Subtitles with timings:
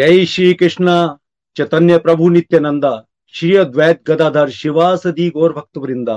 [0.00, 0.92] जय श्री कृष्ण
[1.56, 2.92] चैतन्य प्रभु नित्यानंदा।
[3.34, 6.14] श्री अद्वैत गदाधर शिवासदि गौर भक्त वृंदा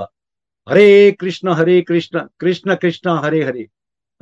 [0.68, 3.68] Hare Krishna Hare Krishna Krishna Krishna, Hare Hare.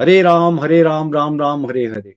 [0.01, 2.15] Hare Ram Hare Ram Ram Ram, Hare Hare.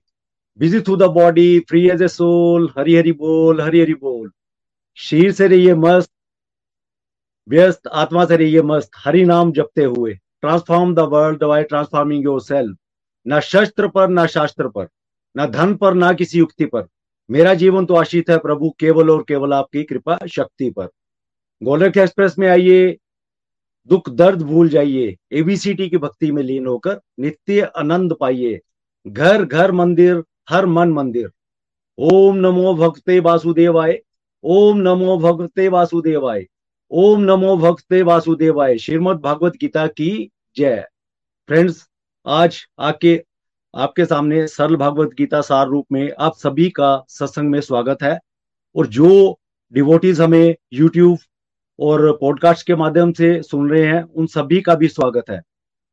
[0.60, 4.32] Busy through the body free as a soul Hari Hari बोल, हरि हरि बोल।
[4.98, 6.12] शीर से रहिए मस्त,
[7.50, 12.78] व्यस्त, आत्मा से रहिए मस्त। हरि नाम जपते हुए। Transform the world by transforming yourself
[13.28, 14.88] न शस्त्र पर, न शास्त्र पर।
[15.38, 16.88] न धन पर, ना किसी युक्ति पर।
[17.30, 20.90] मेरा जीवन तो आश्रित है प्रभु, केवल और केवल आपकी कृपा शक्ति पर।
[21.62, 22.98] गोलक एक्सप्रेस में आइए,
[23.90, 28.60] दुख दर्द भूल जाइए एबीसीटी की भक्ति में लीन होकर नित्य आनंद पाइए।
[29.08, 31.30] घर घर मंदिर, हर मन मंदिर।
[31.98, 34.00] ओम नमो भक्ते वासुदेवाय,
[34.44, 36.46] ओम नमो भगवते वासुदेवाय,
[36.92, 40.86] ओम नमो भक्ते वासुदेवाय। श्रीमद भागवत गीता की जय।
[41.50, 41.86] फ्रेंड्स,
[42.26, 43.16] आज आके
[43.76, 48.20] आपके सामने सरल भागवत गीता सार रूप में आप सभी का सत्संग में स्वागत है।
[48.76, 49.40] और जो
[49.74, 51.18] डिवोटीज हमें यूट्यूब
[51.80, 55.42] और पॉडकास्ट के माध्यम से सुन रहे हैं, उन सभी का भी स्वागत है।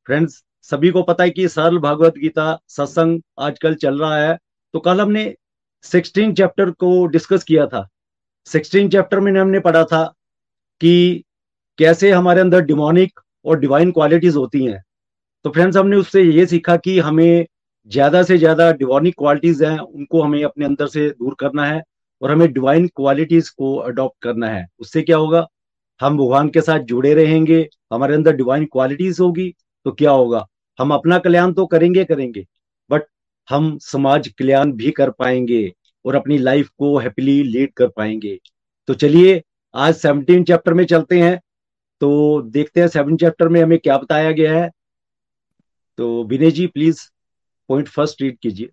[0.07, 4.39] फ्रेंड्स सभी को पता है कि सरल भागवत गीता सत्संग आजकल चल रहा है।
[4.73, 5.35] तो कल हमने
[5.83, 7.89] सिक्सटीन चैप्टर को डिस्कस किया था।
[8.45, 10.15] सिक्सटीन चैप्टर में हमने पढ़ा था
[10.81, 11.25] कि
[11.79, 14.85] कैसे हमारे अंदर डिमोनिक और डिवाइन क्वालिटीज होती हैं।
[15.45, 17.47] तो फ्रेंड्स हमने उससे ये सीखा कि हमें
[17.91, 21.83] ज़्यादा से ज़्यादा डिवाइनिक क्वालिटीज हैं, उनको हमें अपने अंदर से दूर करना है
[22.23, 25.47] और हमें डिवाइन क्वालिटीज को अडॉप्ट करना है। उससे क्या होगा?
[26.01, 29.53] हम भगवान के साथ जुड़े रहेंगे, हमारे अंदर डिवाइन क्वालिटीज होगी
[29.87, 30.47] तो क्या होगा?
[30.79, 32.45] हम अपना कल्याण तो करेंगे करेंगे
[32.91, 33.03] बट
[33.49, 35.73] हम समाज कल्याण भी कर पाएँगे
[36.05, 38.39] और अपनी लाइफ को हैप्पीली लीड कर पाएँगे।
[38.89, 39.43] तो चलिए,
[39.75, 41.39] आज सेवनटीन चैप्टर में चलते हैं।
[42.01, 44.71] तो देखते हैं सेवन चैप्टर में हमें क्या बताया गया है।
[45.99, 47.01] तो Vinay ji please
[47.73, 48.71] point first read कीजिए।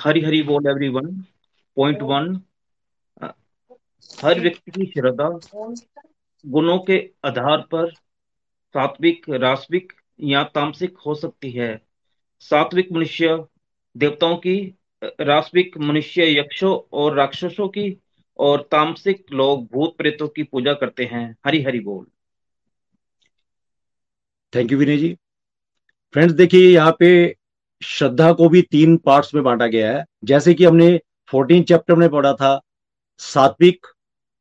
[0.00, 1.14] हरी हरी बोल एवरीवन
[1.76, 2.40] पॉइंट वन
[4.24, 5.28] हर व्यक्ति की श्रद्धा,
[6.46, 7.90] गुणों के आधार पर
[8.74, 11.80] सात्विक, रास्विक या तामसिक हो सकती है।
[12.40, 13.44] सात्विक मनुष्य
[13.96, 14.56] देवताओं की,
[15.04, 18.00] रास्विक मनुष्य यक्षों और राक्षसों की
[18.38, 22.06] और तामसिक लोग भूत प्रेतों की पूजा करते हैं। हरी हरी बोल।
[24.54, 25.16] Thank you Vinay ji
[26.14, 27.36] friends देखिए यहाँ पे
[27.82, 31.00] श्रद्धा को भी तीन पार्ट्स में बांटा गया है। जैसे कि हमने
[31.30, 32.60] फोर्टीन चैप्टर में पढ़ा था
[33.20, 33.86] सात्विक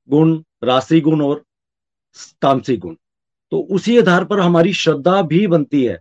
[0.09, 1.44] गुण राशि गुण और
[2.41, 2.96] तामसिक गुण।
[3.52, 6.00] तो उसी आधार पर हमारी श्रद्धा भी बनती है।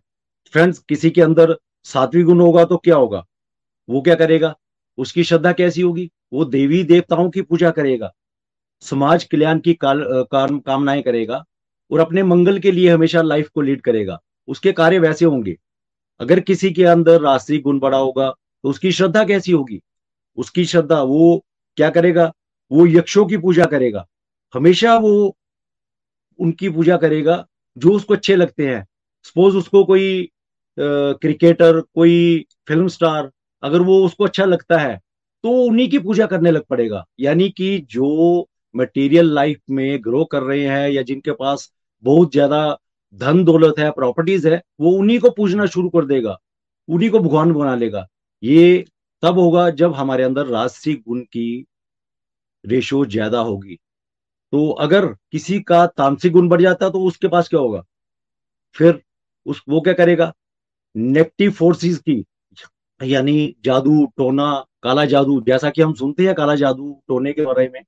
[0.52, 1.56] फ्रेंड्स किसी के अंदर
[1.86, 3.24] सात्विक गुण होगा तो क्या होगा?
[3.88, 4.54] वो क्या करेगा?
[4.98, 6.10] उसकी श्रद्धा कैसी होगी?
[6.32, 8.10] वो देवी देवताओं की पूजा करेगा।
[8.82, 10.02] समाज कल्याण की काल,
[10.34, 11.44] कामनाएँ करेगा
[11.90, 14.18] और अपने मंगल के लिए हमेशा लाइफ को लीड करेगा।
[14.48, 15.56] उसके कार्य वैसे होंगे।
[16.20, 19.80] अगर किसी के अंदर राशि गुण बड़ा होगा तो उसकी श्रद्धा कैसी होगी?
[20.38, 21.44] उसकी श्रद्धा वो
[21.78, 22.32] क्या करेगा?
[22.70, 24.04] वो यक्षों की पूजा करेगा।
[24.54, 25.36] हमेशा वो
[26.38, 27.44] उनकी पूजा करेगा
[27.76, 28.84] जो उसको अच्छे लगते हैं।
[29.24, 30.22] सपोज़ उसको कोई
[30.78, 30.82] आ,
[31.14, 33.30] क्रिकेटर कोई फ़िल्म स्टार
[33.62, 34.96] अगर वो उसको अच्छा लगता है
[35.44, 40.42] तो उन्हीं की पूजा करने लग पड़ेगा। यानी कि जो मटेरियल लाइफ में ग्रो कर
[40.42, 41.70] रहे हैं या जिनके पास
[42.04, 42.60] बहुत ज़्यादा
[43.14, 46.36] धन दौलत है प्रॉपर्टीज़ है, वो उन्हीं को पूजना शुरू कर देगा,
[46.88, 48.06] उन्हीं को भगवान बना लेगा।
[48.42, 48.84] ये
[49.22, 51.66] तब होगा जब हमारे अंदर राजसी गुण की
[52.64, 53.78] रेशो ज़्यादा होगी।
[54.52, 57.82] तो अगर किसी का तामसिक गुण बढ़ जाता है तो उसके पास क्या होगा?
[58.76, 59.00] फिर
[59.46, 60.32] उस, वो क्या करेगा?
[60.94, 62.24] नेगेटिव फोर्सेस की,
[63.00, 64.52] यानी जादू, टोना,
[64.82, 67.82] काला जादू, जैसा कि हम सुनते हैं काला जादू, टोने के बारे में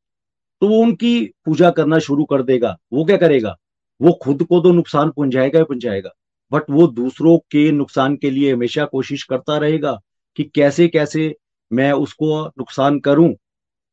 [0.62, 3.56] तो वो उनकी पूजा करना शुरू कर देगा। वो क्या करेगा?
[4.00, 6.10] वो खुद को तो नुकसान पहुंचाएगा ही पहुंचाएगा।
[6.52, 9.98] बट वो दूसरों के नुकसान के लिए हमेशा कोशिश करता रहेगा
[10.38, 11.34] कि कैसे कैसे
[11.70, 13.32] मैं उसको नुकसान करूँ।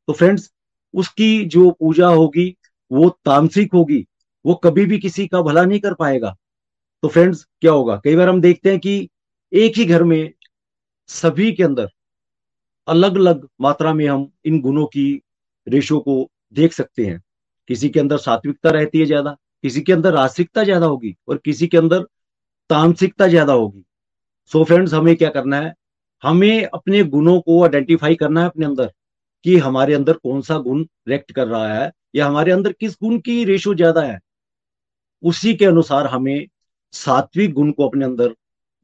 [0.07, 0.51] तो फ्रेंड्स
[0.93, 2.55] उसकी जो पूजा होगी,
[2.91, 4.05] वो तामसिक होगी।
[4.45, 6.35] वो कभी भी किसी का भला नहीं कर पाएगा।
[7.03, 8.01] तो फ्रेंड्स क्या होगा?
[8.03, 9.09] कई बार हम देखते हैं कि
[9.51, 10.31] एक ही घर में,
[11.09, 11.89] सभी के अंदर
[12.87, 15.21] अलग अलग मात्रा में हम इन गुणों की
[15.67, 17.21] रेशो को देख सकते हैं।
[17.69, 21.67] किसी के अंदर सात्विकता रहती है ज़्यादा किसी के अंदर रासिकता ज़्यादा होगी और किसी
[21.67, 22.05] के अंदर
[22.69, 23.83] तामसिकता ज़्यादा होगी।
[24.51, 25.73] सो so फ्रेंड्स हमें क्या करना है?
[26.23, 28.91] हमें अपने गुणों को आइडेंटिफाई करना है अपने अंदर
[29.45, 33.17] कि हमारे अंदर कौन सा गुण रेक्ट कर रहा है या हमारे अंदर किस गुण
[33.19, 34.19] की रेशो ज़्यादा है।
[35.23, 36.47] उसी के अनुसार हमें
[36.93, 38.33] सात्विक गुण को अपने अंदर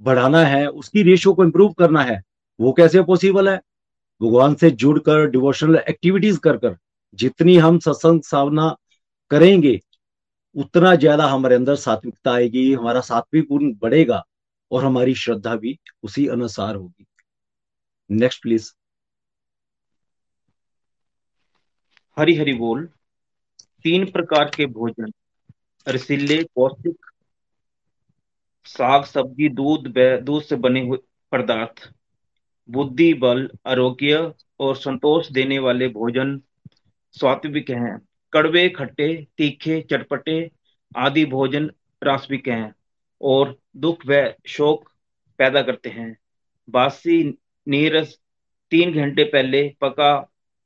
[0.01, 2.21] बढ़ाना है, उसकी रेशो को इंप्रूव करना है।
[2.59, 3.55] वो कैसे पॉसिबल है?
[4.21, 6.75] भगवान से जुड़कर डिवोशनल एक्टिविटीज़ कर कर,
[7.13, 8.75] जितनी हम सत्संग सावना
[9.31, 9.79] करेंगे
[10.55, 14.23] उतना ज़्यादा हमारे अंदर सात्विकता आएगी, हमारा सात्विक गुण बढ़ेगा
[14.71, 17.05] और हमारी श्रद्धा भी उसी अनुसार होगी।
[18.09, 18.71] नेक्स्ट प्लीज़
[22.17, 22.85] हरी हरी बोल,
[23.83, 25.11] तीन प्रकार के भोजन,
[25.87, 27.05] रसीले, पौष्टिक,
[28.65, 29.87] साग, सब्ज़ी, दूध
[30.23, 30.97] दूध से बने हुए
[31.31, 31.89] पदार्थ,
[32.69, 36.39] बुद्धि, बल, आरोग्य और संतोष देने वाले भोजन
[37.15, 37.97] स्वात्विक हैं।
[38.33, 40.51] कड़वे, खट्टे, तीखे, चटपटे
[40.97, 41.71] आदि भोजन
[42.03, 42.73] रास्विक हैं
[43.21, 44.89] और दुख व शोक
[45.37, 46.17] पैदा करते हैं।
[46.69, 47.37] बासी
[47.67, 48.19] नीरस
[48.71, 50.11] तीन घंटे पहले पका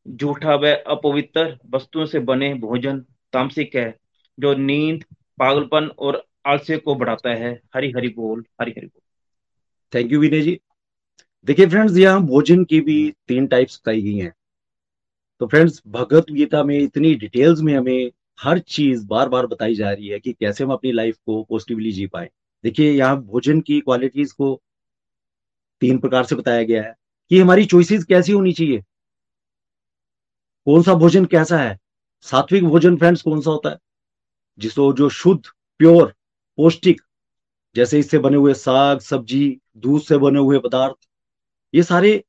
[0.07, 2.99] झूठा व अपवित्र वस्तुओं से बने भोजन
[3.33, 3.97] तामसिक है,
[4.39, 5.03] जो नींद,
[5.37, 9.01] पागलपन और आलस्य को बढ़ाता है। हरी हरी बोल, हरी हरी बोल।
[9.93, 10.59] Thank you Vinay ji.
[11.45, 14.33] देखिए फ्रेंड्स यहाँ भोजन की भी तीन टाइप्स बताई गई हैं।
[15.39, 18.11] तो फ्रेंड्स भगवत गीता में इतनी डिटेल्स में हमें
[18.41, 21.91] हर चीज़ बार बार बताई जा रही है कि कैसे हम अपनी लाइफ को पॉजिटिवली
[21.91, 22.29] जी पाए।
[22.63, 24.61] देखिए, यहाँ भोजन की क्वालिटीज को
[25.81, 26.95] तीन प्रकार से बताया गया है
[27.29, 28.83] कि हमारी चॉइसेस कैसी होनी चाहिए।
[30.65, 31.79] कौन सा भोजन कैसा है?
[32.21, 33.77] सात्विक भोजन फ्रेंड्स कौन सा होता है?
[34.59, 35.41] जिसको जो शुद्ध
[35.77, 36.13] प्योर
[36.57, 37.01] पौष्टिक,
[37.75, 40.95] जैसे इससे बने हुए साग, सब्ज़ी, दूध से बने हुए पदार्थ,
[41.73, 42.23] ये सारे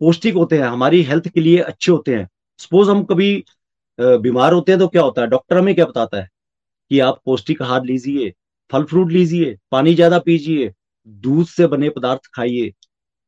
[0.00, 2.28] पौष्टिक होते हैं, हमारी हेल्थ के लिए अच्छे होते हैं।
[2.60, 3.32] सपोज़ हम कभी
[3.98, 5.28] बीमार होते हैं तो क्या होता है?
[5.28, 6.28] डॉक्टर हमें क्या बताता है?
[6.90, 8.32] कि आप पौष्टिक आहार लीजिए,
[8.70, 10.72] फल फ्रूट लीजिए, पानी ज़्यादा पीजिए,
[11.06, 12.72] दूध से बने पदार्थ खाइए,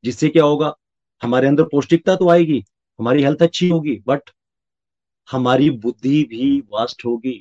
[0.04, 0.74] जिससे क्या होगा?
[1.22, 2.62] हमारे अंदर पौष्टिकता तो आएगी,
[2.98, 4.30] हमारी हेल्थ अच्छी होगी बट
[5.28, 7.34] हमारी बुद्धि भी वास्ट होगी,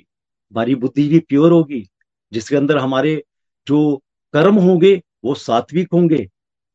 [0.51, 1.87] हमारी बुद्धि भी प्योर होगी,
[2.31, 3.21] जिसके अंदर हमारे
[3.67, 3.95] जो
[4.33, 6.27] कर्म होंगे, वो सात्विक होंगे।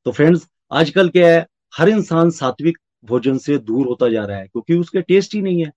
[0.07, 1.47] तो फ्रेंड्स आजकल क्या है?
[1.75, 5.64] हर इंसान सात्विक भोजन से दूर होता जा रहा है, क्योंकि उसके टेस्ट ही नहीं
[5.64, 5.72] है।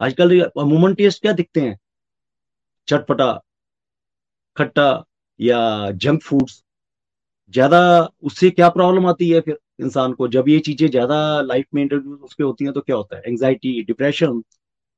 [0.00, 1.78] आजकल अमूमन टेस्ट क्या दिखते हैं?
[2.88, 3.32] चटपटा,
[4.56, 5.04] खट्टा
[5.40, 6.62] या जंक फूड्स
[7.54, 7.78] ज़्यादा
[8.24, 10.28] उससे क्या प्रॉब्लम आती है फिर इंसान को?
[10.28, 13.22] जब ये चीज़ें ज़्यादा लाइफ में इंट्रोड्यूस उसके होती हैं तो क्या होता है?
[13.26, 14.42] एंग्जाइटी डिप्रेशन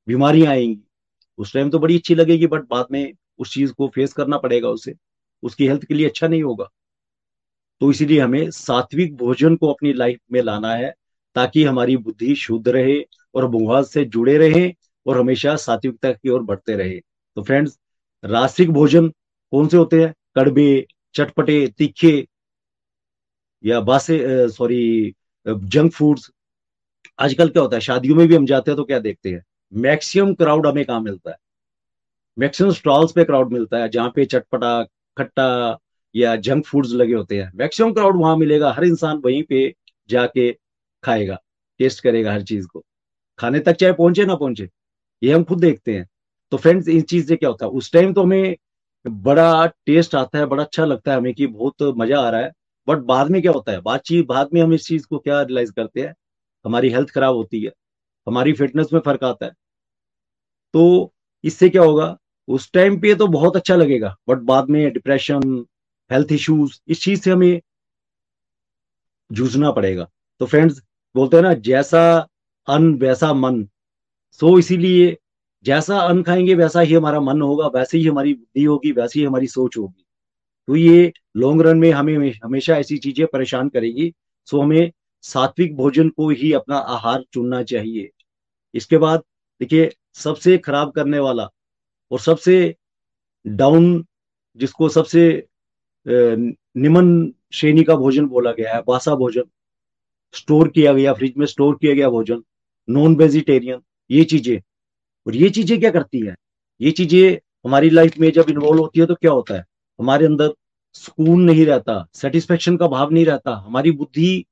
[0.08, 0.80] बीमारियाँ आएँगी।
[1.38, 4.68] उस टाइम तो बड़ी अच्छी लगेगी बट बाद में उस चीज़ को फेस करना पड़ेगा
[4.70, 4.94] उसे।
[5.42, 6.68] उसकी हेल्थ के लिए अच्छा नहीं होगा।
[7.80, 10.92] तो इसीलिए हमें सात्विक भोजन को अपनी लाइफ में लाना है।
[11.36, 13.00] ताकि हमारी बुद्धि शुद्ध रहे
[13.34, 14.68] और भगवान से जुड़े रहे
[15.06, 16.98] और हमेशा सात्विकता की ओर बढ़ते रहे।
[17.36, 17.78] तो फ्रेंड्स
[18.24, 20.12] रासिक भोजन कौन से होते हैं?
[20.34, 22.26] कड़बे चटपटे, तीखे
[23.64, 25.14] या बासे सॉरी
[25.46, 26.30] जंक फूड्स
[27.18, 27.80] आजकल क्या होता है?
[27.80, 29.42] शादियों में भी हम जाते हैं तो क्या देखते हैं?
[29.72, 31.36] मैक्सिमम क्राउड हमें कहा मिलता है?
[32.38, 34.82] मैक्सिमम स्टॉल्स पे क्राउड मिलता है, जहाँ पे चटपटा,
[35.18, 35.78] खट्टा
[36.14, 39.74] या जंक फूड्स लगे होते हैं। मैक्सिमम क्राउड वहाँ मिलेगा। हर इंसान वहीं पे
[40.10, 40.50] जाके
[41.04, 41.38] खाएगा
[41.80, 42.82] टेस्ट करेगा हर चीज़ को।
[43.38, 44.68] खाने तक चाहे पहुँचे ना पहुँचे,
[45.22, 46.06] ये हम खुद देखते हैं।
[46.52, 48.56] तो फ्रेंड्स इस चीज़ से क्या होता है, उस टाइम तो हमें
[49.04, 52.52] बड़ा टेस्ट आता है, बड़ा अच्छा लगता है हमें कि बहुत मज़ा आ रहा है।
[52.88, 55.72] बट बाद में क्या होता है, बातचीत, बाद में हम इस चीज़ को क्या रियलाइज़
[55.72, 56.14] करते हैं,
[56.64, 57.72] हमारी हेल्थ खराब होती है,
[58.26, 59.52] हमारी फिटनेस में फ़र्क आता है।
[60.74, 61.12] तो
[61.44, 62.16] इससे क्या होगा,
[62.48, 65.64] उस टाइम पे तो बहुत अच्छा लगेगा बट बाद में डिप्रेशन
[66.10, 67.60] हेल्थ इश्यूज़ इस चीज़ से हमें
[69.30, 70.08] जूझना पड़ेगा।
[70.40, 70.80] तो फ्रेंड्स
[71.14, 72.02] बोलते हैं ना, जैसा
[72.68, 73.64] अन्न, वैसा मन।
[74.40, 75.16] सो इसीलिए
[75.64, 79.26] जैसा अन्न खाएँगे, वैसा ही हमारा मन होगा, वैसे ही हमारी बुद्धि होगी, वैसी ही
[79.26, 80.04] हमारी सोच होगी।
[80.68, 84.12] तो ये लॉन्ग रन में हमें हमेशा ऐसी चीज़ें परेशान करेगी।
[84.48, 84.90] सो हमें
[85.24, 88.10] सात्विक भोजन को ही अपना आहार चुनना चाहिए।
[88.74, 89.22] इसके बाद
[89.60, 91.48] देखिए, सबसे खराब करने वाला
[92.10, 92.74] और सबसे
[93.46, 94.04] डाउन
[94.60, 95.22] जिसको सबसे
[96.06, 99.42] निमन श्रेणी का भोजन बोला गया है, बासा भोजन।
[100.34, 102.42] स्टोर किया गया फ्रिज में स्टोर किया गया भोजन
[102.88, 104.58] नॉन वेजिटेरियन ये चीज़ें।
[105.26, 106.34] और ये चीज़ें क्या करती है?
[106.80, 109.64] ये चीज़ें हमारी लाइफ में जब इन्वॉल्व होती है तो क्या होता है?
[109.98, 110.52] हमारे अंदर
[110.94, 114.44] सुकून नहीं रहता सेटिस्फेक्शन का भाव नहीं रहता, हमारी बुद्धि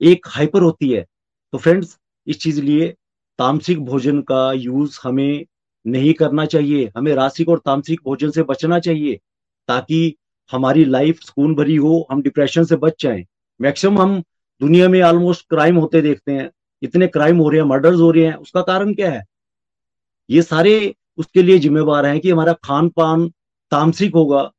[0.00, 1.04] एक हाइपर होती है।
[1.52, 2.88] तो फ्रेंड्स इस चीज़ लिए
[3.38, 5.44] तामसिक भोजन का यूज़ हमें
[5.86, 9.18] नहीं करना चाहिए। हमें रासिक और तामसिक भोजन से बचना चाहिए,
[9.68, 10.14] ताकि
[10.50, 13.24] हमारी लाइफ सुकून भरी हो, हम डिप्रेशन से बच जाएँ।
[13.60, 14.22] मैक्सिमम हम
[14.60, 16.50] दुनिया में ऑलमोस्ट क्राइम होते देखते हैं,
[16.82, 19.24] इतने क्राइम हो रहे हैं मर्डर्स हो रहे हैं, उसका कारण क्या है?
[20.30, 23.28] ये सारे उसके लिए जिम्मेवार हैं कि हमारा खान पान
[23.72, 24.50] तामसिक होगा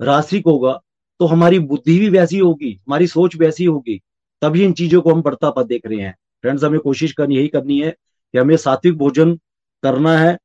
[0.00, 0.80] रासिक होगा
[1.20, 4.00] तो हमारी बुद्धि भी वैसी होगी, हमारी सोच वैसी होगी,
[4.42, 7.48] तभी इन चीज़ों को हम बढ़ता पा देख रहे हैं। फ्रेंड्स हमें कोशिश करनी, यही
[7.48, 9.34] करनी है कि हमें सात्विक भोजन
[9.82, 10.36] करना है,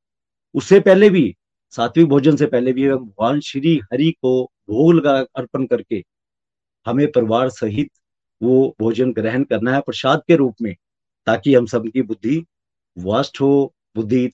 [0.56, 1.36] उससे पहले भी,
[1.74, 6.04] सात्विक भोजन से पहले भी भगवान श्री हरि को भोग लगा अर्पण करके
[6.86, 7.90] हमें परिवार सहित
[8.42, 10.76] वो भोजन ग्रहण करना है प्रसाद के रूप में,
[11.26, 12.46] ताकि हम सबकी बुद्धि
[12.98, 14.30] वास्ट हो, बुद्धि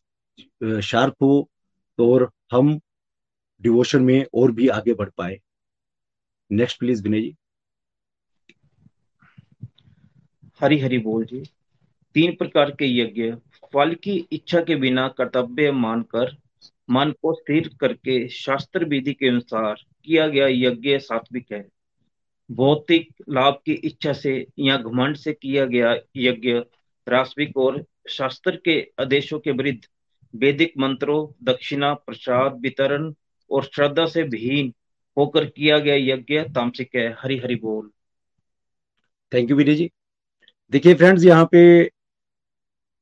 [0.84, 1.50] शार्प हो
[1.98, 2.80] तो और हम
[3.62, 5.40] डिवोशन में और भी आगे बढ़ पाए।
[6.52, 7.36] नेक्स्ट प्लीज़ विनय जी।
[10.60, 11.44] हरी हरी बोल जी।
[12.14, 13.32] तीन प्रकार के यज्ञ,
[13.74, 16.38] फल की इच्छा के बिना कर्तव्य मानकर,
[16.90, 21.68] मन को स्थिर करके शास्त्र विधि के अनुसार किया गया यज्ञ सात्विक है।
[22.52, 26.52] भौतिक लाभ की इच्छा से या घमंड से किया गया यज्ञ
[27.10, 29.80] रास्विक और शास्त्र के आदेशों के विरुद्ध
[30.36, 33.14] वैदिक मंत्रों, दक्षिणा, प्रसाद, वितरण
[33.52, 34.74] और श्रद्धा से विहीन
[35.18, 37.92] होकर किया गया यज्ञ तामसिक है। हरि हरि बोल।
[39.34, 39.92] थैंक यू विजय जी
[40.72, 41.92] देखिए फ्रेंड्स यहाँ पे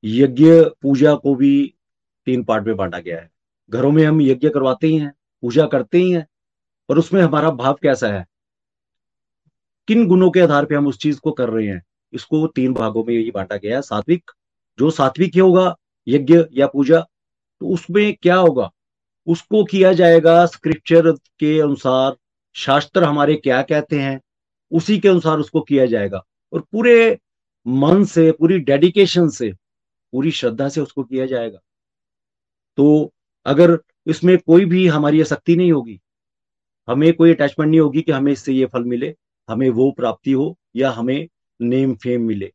[0.04, 1.74] यज्ञ, पूजा को भी
[2.26, 3.30] तीन पार्ट में बांटा गया है।
[3.70, 6.28] घरों में हम यज्ञ करवाते ही हैं, पूजा करते ही हैं
[6.90, 8.26] और उसमें हमारा भाव कैसा है?
[9.88, 11.84] किन गुणों के आधार पे हम उस चीज़ को कर रहे हैं?
[12.14, 14.32] इसको तीन भागों में यही बांटा गया है। सात्विक,
[14.80, 15.76] जो सात्विक होगा,
[16.08, 17.00] यज्ञ या पूजा
[17.62, 18.72] तो उसमें क्या होगा?
[19.28, 22.16] उसको किया जाएगा स्क्रिप्चर के अनुसार,
[22.56, 24.22] शास्त्र हमारे क्या कहते हैं,
[24.72, 26.24] उसी के अनुसार उसको किया जाएगा।
[26.54, 27.20] और पूरे
[27.68, 29.52] मन से, पूरी डेडिकेशन से,
[30.12, 31.60] पूरी श्रद्धा से उसको किया जाएगा।
[32.78, 33.14] तो
[33.46, 36.00] अगर इसमें कोई भी हमारी आसक्ति नहीं होगी,
[36.88, 39.16] हमें कोई अटैचमेंट नहीं होगी कि हमें इससे ये फल मिले
[39.50, 41.28] हमें वो प्राप्ति हो या हमें
[41.60, 42.52] नेम फेम मिले।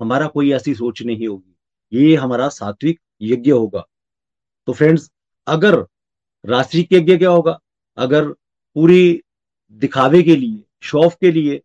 [0.00, 3.84] हमारा कोई ऐसी सोच नहीं होगी। ये हमारा सात्विक यज्ञ होगा।
[4.68, 5.10] तो फ्रेंड्स
[5.46, 5.84] अगर
[6.44, 7.58] राष्ट्रीय यज्ञ क्या होगा?
[7.98, 8.28] अगर
[8.76, 9.20] पूरी
[9.80, 11.60] दिखावे के लिए, शौफ के लिए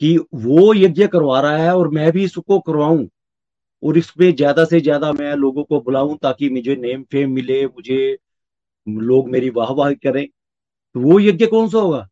[0.00, 3.06] कि वो यज्ञ करवा रहा है और मैं भी इसको करवाऊं
[3.82, 8.16] और इसमें ज़्यादा से ज़्यादा मैं लोगों को बुलाऊं ताकि मुझे नेम फेम मिले, मुझे
[8.86, 12.08] लोग मेरी वाह वाह करें तो वो यज्ञ कौन सा होगा?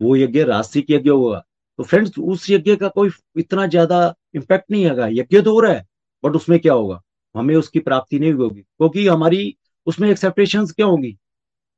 [0.00, 1.44] वो यज्ञ राष्ट्रिक यज्ञ होगा।
[1.78, 5.72] तो फ्रेंड्स उस यज्ञ का कोई इतना ज़्यादा इम्पैक्ट नहीं आएगा यज्ञ तो हो रहा
[5.72, 5.86] है
[6.24, 7.00] बट उसमें क्या होगा?
[7.34, 11.16] हमें उसकी प्राप्ति नहीं होगी, क्योंकि हमारी, उसमें एक्सेप्टेशन क्या होगी?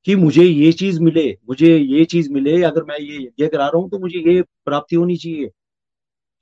[0.06, 3.78] कि मुझे ये चीज़ मिले, मुझे ये चीज़ मिले, अगर मैं ये यज्ञ करा रहा
[3.78, 5.50] हूँ तो मुझे ये प्राप्ति होनी चाहिए।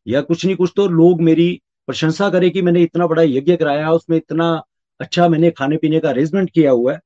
[0.06, 3.90] या कुछ नहीं, कुछ तो लोग मेरी प्रशंसा करें कि मैंने इतना बड़ा यज्ञ कराया,
[3.92, 4.50] उसमें इतना
[5.00, 7.00] अच्छा मैंने खाने पीने का अरेंजमेंट किया हुआ है।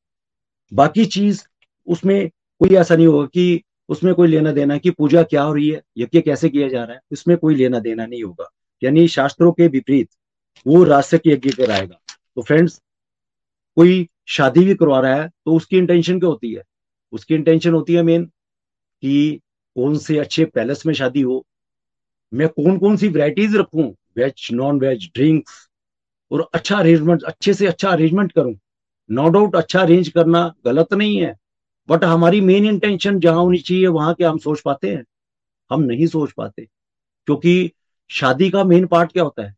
[0.72, 1.42] बाकी चीज़,
[1.88, 2.28] उसमें
[2.60, 5.82] कोई ऐसा नहीं होगा कि उसमें कोई लेना देना कि पूजा क्या हो रही है,
[5.98, 8.48] यज्ञ कैसे किया जा रहा है, उसमें कोई लेना देना नहीं होगा।
[8.82, 10.08] यानी शास्त्रों के विपरीत
[10.66, 11.98] वो राष्ट्र के यज्ञ कराएगा
[12.36, 12.80] तो फ्रेंड्स
[13.76, 16.62] कोई शादी भी करवा रहा है तो उसकी इंटेंशन क्या होती है?
[17.12, 19.40] उसकी इंटेंशन होती है मेन कि
[19.76, 21.44] कौन से अच्छे पैलेस में शादी हो,
[22.32, 23.84] मैं कौन कौन सी वैरायटीज रखूँ
[24.16, 25.68] वेज नॉन वेज ड्रिंक्स
[26.30, 28.54] और अच्छा अरेंजमेंट अच्छे से अच्छा अरेंजमेंट करूँ।
[29.10, 31.34] नो डाउट अच्छा अरेंज करना गलत नहीं है।
[31.88, 35.04] बट हमारी मेन इंटेंशन जहाँ होनी चाहिए, वहाँ क्या हम सोच पाते हैं।
[35.70, 36.68] हम नहीं सोच पाते,
[37.26, 37.72] क्योंकि
[38.10, 39.56] शादी का मेन पार्ट क्या होता है?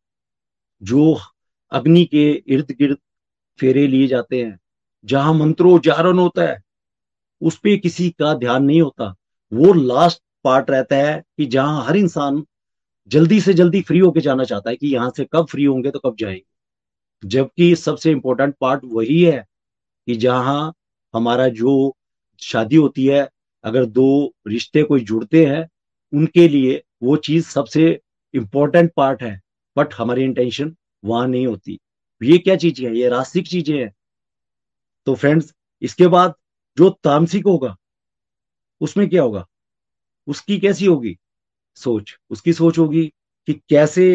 [0.83, 1.21] जो
[1.73, 2.99] अग्नि के इर्द गिर्द
[3.59, 4.59] फेरे लिए जाते हैं,
[5.05, 6.63] जहाँ मंत्रोच्चारण होता है,
[7.41, 9.15] उस पर किसी का ध्यान नहीं होता।
[9.53, 12.45] वो लास्ट पार्ट रहता है कि जहाँ हर इंसान
[13.09, 15.99] जल्दी से जल्दी फ्री होके जाना चाहता है कि यहाँ से कब फ्री होंगे तो
[15.99, 16.43] कब जाएँगे।
[17.25, 19.47] जबकि सबसे इंपॉर्टेंट पार्ट वही है
[20.07, 20.73] कि जहाँ
[21.15, 21.97] हमारा जो
[22.45, 23.29] शादी होती है,
[23.65, 24.07] अगर दो
[24.49, 25.69] रिश्ते कोई जुड़ते हैं,
[26.13, 27.89] उनके लिए वो चीज़ सबसे
[28.35, 29.41] इंपॉर्टेंट पार्ट है
[29.77, 30.75] बट हमारी इंटेंशन
[31.05, 31.79] वहाँ नहीं होती।
[32.21, 32.97] ये क्या चीज़ें है?
[32.99, 33.93] ये रास्तिक चीज़ें हैं।
[35.07, 36.35] तो फ्रेंड्स इसके बाद
[36.77, 37.75] जो तामसिक होगा,
[38.81, 39.45] उसमें क्या होगा?
[40.29, 41.17] उसकी कैसी होगी?
[41.77, 43.07] सोच। उसकी सोच होगी
[43.49, 44.07] कि कैसे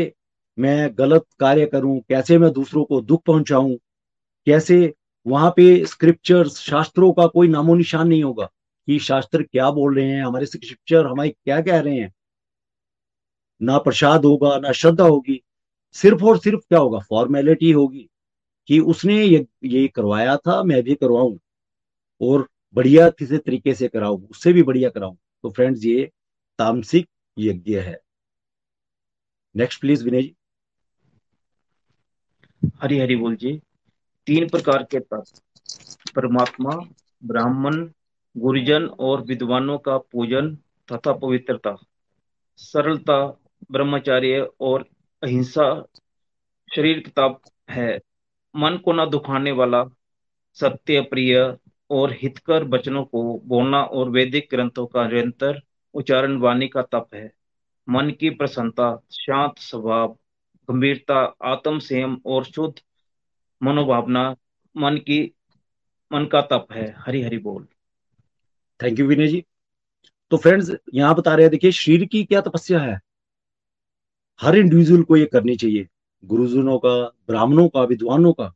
[0.57, 3.75] मैं गलत कार्य करूँ, कैसे मैं दूसरों को दुख पहुंचाऊं,
[4.47, 4.93] कैसे
[5.29, 8.45] वहाँ पे स्क्रिप्चर्स शास्त्रों का कोई नामो निशान नहीं होगा
[8.87, 12.13] कि शास्त्र क्या बोल रहे हैं, हमारे स्क्रिप्चर हमारे क्या कह रहे हैं।
[13.61, 15.43] ना प्रसाद होगा, ना श्रद्धा होगी,
[15.91, 18.09] सिर्फ़ और सिर्फ़ क्या होगा फॉर्मेलिटी होगी
[18.67, 21.37] कि उसने ये ये करवाया था, मैं भी करवाऊं
[22.21, 26.11] और बढ़िया किसी तरीके से कराऊं, उससे भी बढ़िया कराऊं। तो फ्रेंड्स ये
[26.57, 27.09] तामसिक
[27.39, 27.99] यज्ञ है।
[29.55, 30.35] नेक्स्ट प्लीज़ विनय जी।
[32.81, 33.61] हरी हरी बोल जी।
[34.29, 35.41] तीन प्रकार के तत्व।
[36.15, 36.71] परमात्मा,
[37.23, 37.89] ब्राह्मण,
[38.37, 40.55] गुरुजन और विद्वानों का पूजन
[40.91, 41.77] तथा पवित्रता।
[42.57, 43.39] सरलता,
[43.71, 44.85] ब्रह्मचार्य और
[45.23, 45.87] अहिंसा
[46.75, 47.99] शरीर किताब है।
[48.55, 49.85] मन को न दुखाने वाला,
[50.53, 51.57] सत्य, प्रिय
[51.89, 55.61] और हितकर वचनों को बोलना और वैदिक ग्रंथों का निरंतर
[55.93, 57.31] उच्चारण वाणी का तप है।
[57.89, 60.17] मन की प्रसन्नता, शांत स्वभाव,
[60.69, 62.81] गंभीरता आत्म संयम और शुद्ध
[63.61, 64.29] मनोभावना,
[64.75, 65.21] मन की,
[66.11, 67.67] मन का तप है हरी हरी बोल।
[68.79, 69.43] थैंक यू विनय जी
[70.31, 72.99] तो फ्रेंड्स यहाँ बता रहे हैं, देखिए, शरीर की क्या तपस्या है?
[74.39, 75.87] हर इंडिविजुअल को ये करनी चाहिए।
[76.23, 76.95] गुरुजनों का,
[77.27, 78.51] ब्राह्मणों का, विद्वानों का।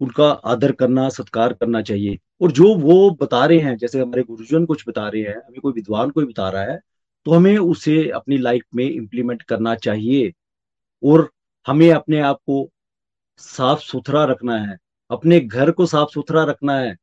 [0.00, 4.66] उनका आदर करना, सत्कार करना चाहिए। और जो वो बता रहे हैं, जैसे हमारे गुरुजन
[4.66, 6.80] कुछ बता रहे हैं, अभी कोई विद्वान कोई बता रहा है
[7.26, 10.32] तो हमें उसे अपनी लाइफ में इम्प्लीमेंट करना चाहिए।
[11.02, 11.30] और
[11.66, 12.70] हमें अपने आप को
[13.38, 14.78] साफ़ सुथरा रखना है,
[15.10, 16.96] अपने घर को साफ़ सुथरा रखना है।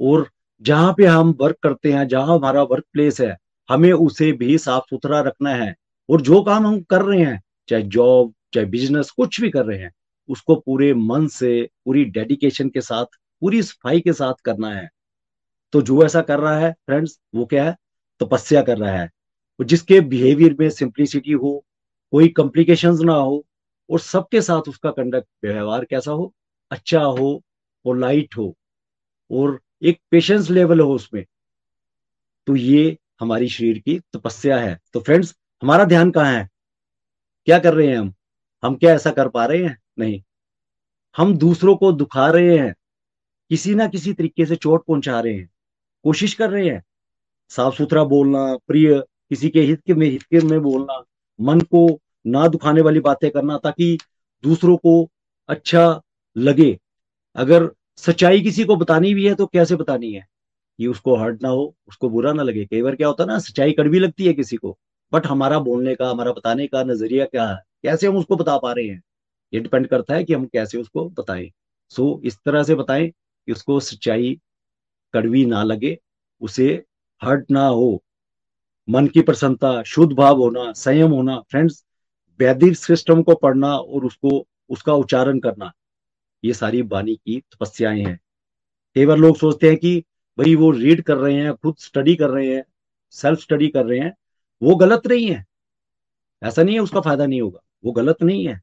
[0.00, 0.30] और
[0.62, 3.36] जहाँ पे हम वर्क करते हैं, जहाँ हमारा वर्क प्लेस है,
[3.70, 5.74] हमें उसे भी साफ़ सुथरा रखना है।
[6.10, 9.78] और जो काम हम कर रहे हैं, चाहे जॉब चाहे बिज़नेस कुछ भी कर रहे
[9.78, 9.92] हैं,
[10.28, 13.04] उसको पूरे मन से, पूरी डेडिकेशन के साथ,
[13.40, 14.90] पूरी सफ़ाई के साथ करना है।
[15.72, 17.76] तो जो ऐसा कर रहा है फ्रेंड्स वो क्या है?
[18.20, 19.10] तपस्या कर रहा है।
[19.64, 21.64] जिसके बिहेवियर में सिंप्लिसिटी हो,
[22.10, 23.44] कोई कॉम्प्लिकेशन ना हो
[23.90, 26.34] और सबके साथ उसका कंडक्ट व्यवहार कैसा हो?
[26.70, 27.42] अच्छा हो
[27.84, 28.56] पोलाइट हो,
[29.30, 31.24] और एक पेशेंस लेवल हो उसमें।
[32.46, 36.48] तो ये हमारी शरीर की तपस्या है। तो फ्रेंड्स हमारा ध्यान कहाँ है?
[37.46, 38.14] क्या कर रहे हैं हम?
[38.62, 39.78] हम क्या ऐसा कर पा रहे हैं?
[39.98, 40.22] नहीं।
[41.16, 42.74] हम दूसरों को दुखा रहे हैं।
[43.50, 45.50] किसी ना किसी तरीके से चोट पहुँचा रहे हैं।
[46.04, 46.84] कोशिश कर रहे हैं।
[47.48, 51.04] साफ़ सुथरा बोलना, प्रिय, किसी के हित के में, हित के में बोलना,
[51.40, 53.98] मन को ना दुखाने वाली बातें करना ताकि
[54.44, 55.08] दूसरों को
[55.48, 56.00] अच्छा
[56.36, 56.78] लगे।
[57.36, 60.26] अगर सच्चाई किसी को बतानी भी है तो कैसे बतानी है?
[60.78, 63.38] कि उसको हर्ट ना हो उसको बुरा ना लगे। कई बार क्या होता है ना
[63.38, 64.78] सच्चाई कड़वी लगती है किसी को
[65.12, 67.56] बट हमारा बोलने का हमारा बताने का नज़रिया क्या है?
[67.82, 69.02] कैसे हम उसको बता पा रहे हैं?
[69.52, 71.50] ये डिपेंड करता है कि हम कैसे उसको बताएँ।
[71.90, 74.38] सो so, इस तरह से बताएँ कि उसको सच्चाई
[75.14, 75.98] कड़वी ना लगे
[76.40, 76.84] उसे
[77.22, 78.02] हर्ट ना हो।
[78.88, 81.84] मन की प्रसन्नता शुद्ध भाव होना संयम होना फ्रेंड्स
[82.40, 85.72] वैदिक सिस्टम को पढ़ना और उसको, उसका उच्चारण करना,
[86.44, 88.18] ये सारी बानी की तपस्याएँ हैं।
[88.96, 89.98] कई बार लोग सोचते हैं कि
[90.38, 92.64] भाई वो रीड कर रहे हैं, खुद स्टडी कर रहे हैं
[93.10, 94.14] सेल्फ स्टडी कर रहे हैं,
[94.62, 95.44] वो गलत नहीं है।
[96.42, 98.60] ऐसा नहीं है उसका फ़ायदा नहीं होगा, वो गलत नहीं है।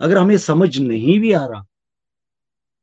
[0.00, 1.66] अगर हमें समझ नहीं भी आ रहा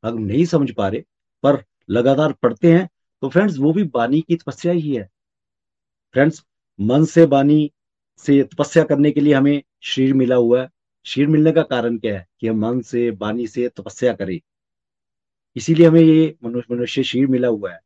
[0.04, 1.04] अगर नहीं समझ पा रहे,
[1.44, 2.90] पर लगातार पढ़ते हैं
[3.22, 5.10] तो फ्रेंड्स वो भी बानी की तपस्या ही है।
[6.14, 6.44] फ्रेंड्स
[6.80, 7.72] मन से बानी
[8.18, 10.70] से तपस्या करने के लिए हमें शरीर मिला हुआ है।
[11.06, 12.28] शरीर मिलने का कारण क्या है?
[12.40, 14.40] कि हम मन से बानी से तपस्या करें।
[15.56, 17.80] इसीलिए हमें ये मनुष्य मनुष्य शरीर मिला हुआ है।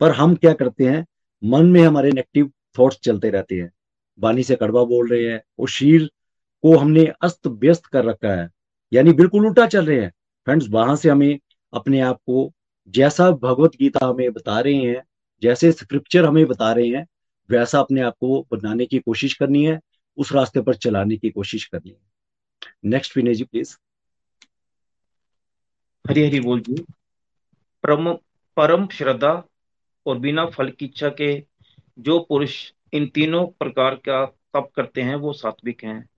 [0.00, 1.06] पर हम क्या करते हैं?
[1.44, 3.72] मन में हमारे नेगेटिव थॉट्स चलते रहते हैं।
[4.18, 6.10] बानी से कड़वा बोल रहे हैं। और शरीर
[6.62, 8.50] को हमने अस्त व्यस्त कर रखा है।
[8.92, 10.12] यानी बिल्कुल उल्टा चल रहे हैं।
[10.44, 11.38] फ्रेंड्स वहाँ से हमें
[11.72, 12.52] अपने आप को
[12.88, 15.02] जैसा भगवत गीता हमें बता रहे हैं,
[15.42, 17.06] जैसे स्क्रिप्चर हमें बता रहे हैं
[17.50, 19.80] वैसा अपने आप को बनाने की कोशिश करनी है,
[20.16, 22.00] उस रास्ते पर चलाने की कोशिश करनी है।
[22.84, 23.76] नेक्स्ट विनय जी प्लीज़
[26.08, 26.84] हरी हरी बोल जी।
[27.82, 28.14] परम
[28.56, 29.44] परम श्रद्धा
[30.06, 31.46] और बिना फल की इच्छा के
[31.98, 36.08] जो पुरुष इन तीनों प्रकार का तप करते हैं, वो सात्विक हैं।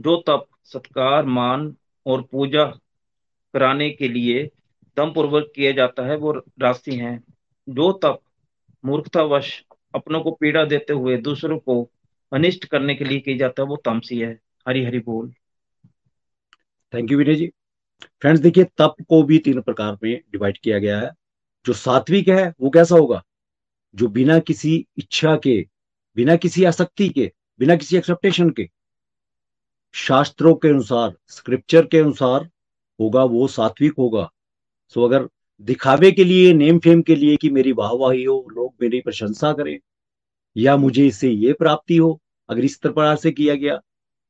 [0.00, 2.64] जो तप, सत्कार, मान और पूजा
[3.54, 4.50] कराने के लिए
[4.96, 7.24] दम पूर्वक किया जाता है, वो राशि हैं।
[7.68, 8.20] जो तप
[8.84, 11.90] मूर्खतावश अपनों को पीड़ा देते हुए दूसरों को
[12.32, 15.34] अनिष्ट करने के लिए किया जाता है, वो तामसी है। हरी हरी बोल।
[16.94, 17.52] Thank you Vinay ji
[18.20, 21.10] friends देखिए, तप को भी तीन प्रकार में डिवाइड किया गया है।
[21.66, 23.24] जो सात्विक है, वो कैसा होगा?
[23.94, 25.68] जो बिना किसी इच्छा के,
[26.16, 28.70] बिना किसी आसक्ति के, बिना किसी एक्सेप्टेशन के,
[29.92, 32.50] शास्त्रों के अनुसार स्क्रिप्चर के अनुसार
[33.00, 34.32] होगा, वो सात्विक होगा।
[34.88, 35.28] सो अगर
[35.60, 39.78] दिखावे के लिए नेम फेम के लिए कि मेरी वाहवाही हो लोग मेरी प्रशंसा करें,
[40.56, 43.80] या मुझे इससे ये प्राप्ति हो, अगर इस प्रकार से किया गया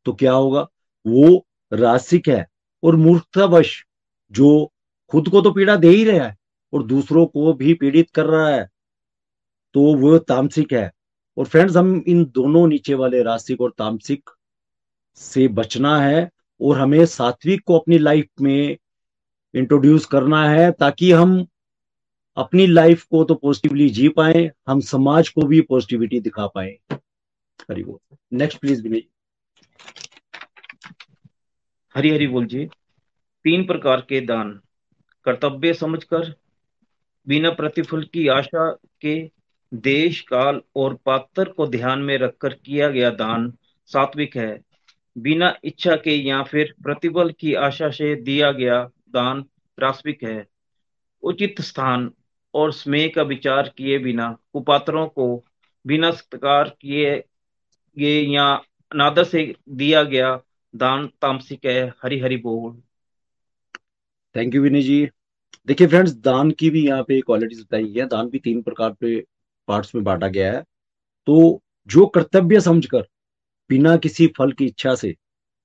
[0.06, 0.66] तो क्या होगा?
[1.06, 2.46] वो रासिक है
[2.82, 3.84] और मूर्खतावश,
[4.32, 4.70] जो
[5.12, 6.36] खुद को तो पीड़ा दे ही रहा है
[6.72, 8.68] और दूसरों को भी पीड़ित कर रहा है
[9.74, 10.90] तो वो तामसिक है।
[11.36, 14.30] और फ्रेंड्स हम इन दोनों नीचे वाले रासिक और तामसिक
[15.18, 16.28] से बचना है
[16.60, 18.76] और हमें सात्विक को अपनी लाइफ में
[19.54, 21.46] इंट्रोड्यूस करना है ताकि हम
[22.36, 26.78] अपनी लाइफ को तो पॉजिटिवली जी पाए, हम समाज को भी पॉजिटिविटी दिखा पाए।
[27.70, 29.02] हरी बोल। नेक्स्ट प्लीज़ विनय
[31.96, 32.66] हरी हरी बोल जी।
[33.44, 34.60] तीन प्रकार के दान।
[35.24, 36.34] कर्तव्य समझकर,
[37.28, 39.30] बिना प्रतिफल की आशा के
[39.74, 43.52] देश, काल और पात्र को ध्यान में रखकर किया गया दान
[43.86, 44.60] सात्विक है।
[45.18, 49.44] बिना इच्छा के या फिर प्रतिबल की आशा से दिया गया दान
[49.78, 50.46] रास्विक है।
[51.22, 52.10] उचित स्थान
[52.54, 55.44] और स्मेह का विचार किए बिना, कुपात्रों को
[55.86, 57.16] बिना सत्कार किए
[57.96, 58.52] गए या
[58.92, 60.40] अनादर से दिया गया
[60.74, 62.80] दान तामसिक है। हरि हरि बोल।
[64.34, 65.08] थैंक यू विनय जी
[65.68, 69.24] देखिए फ्रेंड्स दान की भी यहाँ पे क्वालिटीज बताई है। दान भी तीन प्रकार पे
[69.68, 70.62] पार्ट्स में बांटा गया है।
[71.26, 73.06] तो जो कर्तव्य समझकर,
[73.70, 75.14] बिना किसी फल की इच्छा से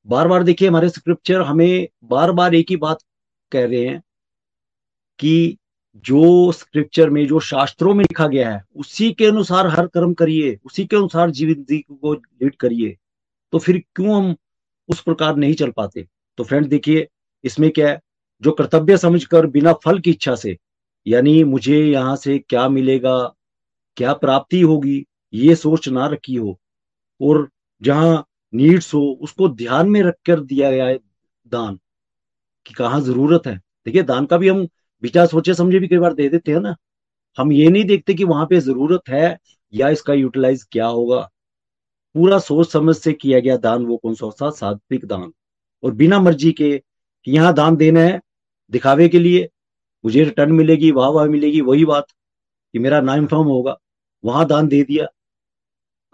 [0.08, 3.04] बार बार देखिए हमारे स्क्रिप्चर हमें बार बार एक ही बात
[3.52, 4.02] कह रहे हैं
[5.20, 5.58] कि
[6.06, 10.58] जो स्क्रिप्चर में, जो शास्त्रों में लिखा गया है, उसी के अनुसार हर कर्म करिए,
[10.66, 12.96] उसी के अनुसार जीवन को लीड करिए
[13.54, 14.36] तो फिर क्यों हम
[14.90, 16.06] उस प्रकार नहीं चल पाते?
[16.38, 17.08] तो फ्रेंड देखिए,
[17.44, 18.00] इसमें क्या है?
[18.42, 20.58] जो कर्तव्य समझकर बिना फल की इच्छा से,
[21.08, 23.18] यानी मुझे यहाँ से क्या मिलेगा,
[23.98, 26.60] क्या प्राप्ति होगी, ये सोच ना रखी हो,
[27.22, 27.50] और
[27.82, 31.00] जहाँ नीड्स हो, उसको ध्यान में रखकर दिया गया है
[31.48, 31.80] दान
[32.70, 33.56] कि कहाँ ज़रूरत है?
[33.86, 34.68] देखिए, दान का भी हम
[35.02, 36.76] बिना सोचे समझे भी कई बार दे देते हैं ना।
[37.38, 39.38] हम ये नहीं देखते कि वहाँ पे ज़रूरत है
[39.74, 41.30] या इसका यूटिलाइज क्या होगा।
[42.14, 45.34] पूरा सोच समझ से किया गया दान वो कौन सा था सात्विक दान।
[45.84, 46.84] और बिना मर्ज़ी के
[47.26, 48.22] कि यहाँ दान देना है
[48.72, 49.50] दिखावे के लिए,
[50.06, 52.06] मुझे रिटर्न मिलेगी, वाह वाह मिलेगी, वही बात
[52.74, 53.78] कि मेरा नाम फॉर्म होगा।
[54.26, 55.06] वहाँ दान दे दिया।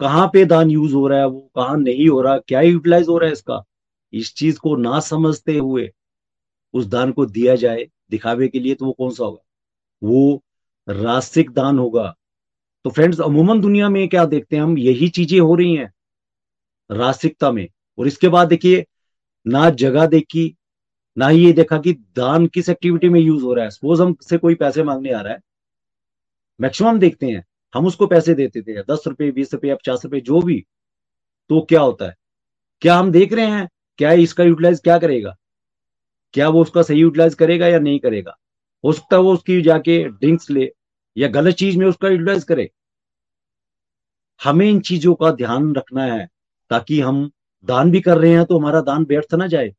[0.00, 1.50] कहाँ पे दान यूज़ हो रहा है वो?
[1.56, 2.38] कहाँ नहीं हो रहा?
[2.38, 3.64] क्या यूटिलाइज हो रहा है इसका?
[4.12, 5.90] इस चीज़ को ना समझते हुए
[6.76, 9.44] उस दान को दिया जाए, दिखावे के लिए तो वो कौन सा होगा?
[10.02, 10.42] वो
[10.88, 12.14] रास्तिक दान होगा।
[12.84, 14.76] तो फ्रेंड्स, अमूमन दुनिया में क्या देखते हैं हम?
[14.78, 15.92] यही चीज़ें हो रही हैं
[16.90, 18.84] रास्तिकता में। और इसके बाद देखिए,
[19.46, 20.54] ना जगह देखी,
[21.16, 24.16] ना ही ये देखा कि दान किस एक्टिविटी में यूज़ हो रहा है। सपोज़ हम
[24.22, 25.40] से कोई पैसे मांगने आ रहा है
[26.60, 30.40] मैक्सिमम देखते हैं, हम उसको पैसे देते थे, दस रुपए, बीस रुपए पचास रुपए, जो
[30.42, 30.64] भी
[31.50, 32.14] तो क्या होता है?
[32.82, 33.68] क्या हम देख रहे हैं?
[33.98, 35.36] क्या इसका यूटिलाइज क्या करेगा?
[36.36, 38.36] क्या वो उसका सही यूटिलाइज करेगा या नहीं करेगा?
[38.84, 40.70] हो सकता है वो उसकी जाके ड्रिंक्स ले
[41.16, 42.68] या गलत चीज़ में उसका यूटिलाइज करे।
[44.40, 46.26] हमें इन चीज़ों का ध्यान रखना है
[46.70, 47.30] ताकि हम
[47.68, 49.72] दान भी कर रहे हैं तो हमारा दान व्यर्थ ना जाए।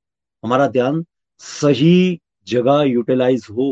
[0.43, 1.03] हमारा ध्यान
[1.41, 3.69] सही जगह यूटिलाइज हो।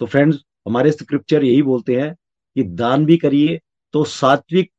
[0.00, 2.14] तो फ्रेंड्स हमारे स्क्रिप्चर यही बोलते हैं
[2.56, 3.60] कि दान भी करिए
[3.94, 4.70] तो सात्विक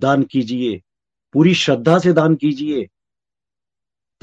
[0.00, 0.80] दान कीजिए,
[1.34, 2.86] पूरी श्रद्धा से दान कीजिए।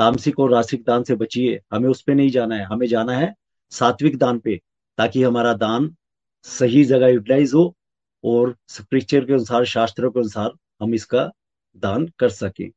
[0.02, 3.36] तामसिक और रासिक दान से बचिए। हमें उस पर नहीं जाना है। हमें जाना है
[3.70, 4.62] सात्विक दान पे,
[4.98, 5.96] ताकि हमारा दान
[6.44, 7.78] सही जगह यूटिलाइज हो
[8.24, 11.32] और स्क्रिप्चर के अनुसार, शास्त्रों के अनुसार हम इसका
[11.76, 12.72] दान कर सकें।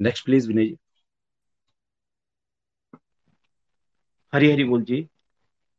[0.00, 0.76] नेक्स्ट प्लीज़ विनय जी
[4.34, 5.08] हरी हरी बोल जी।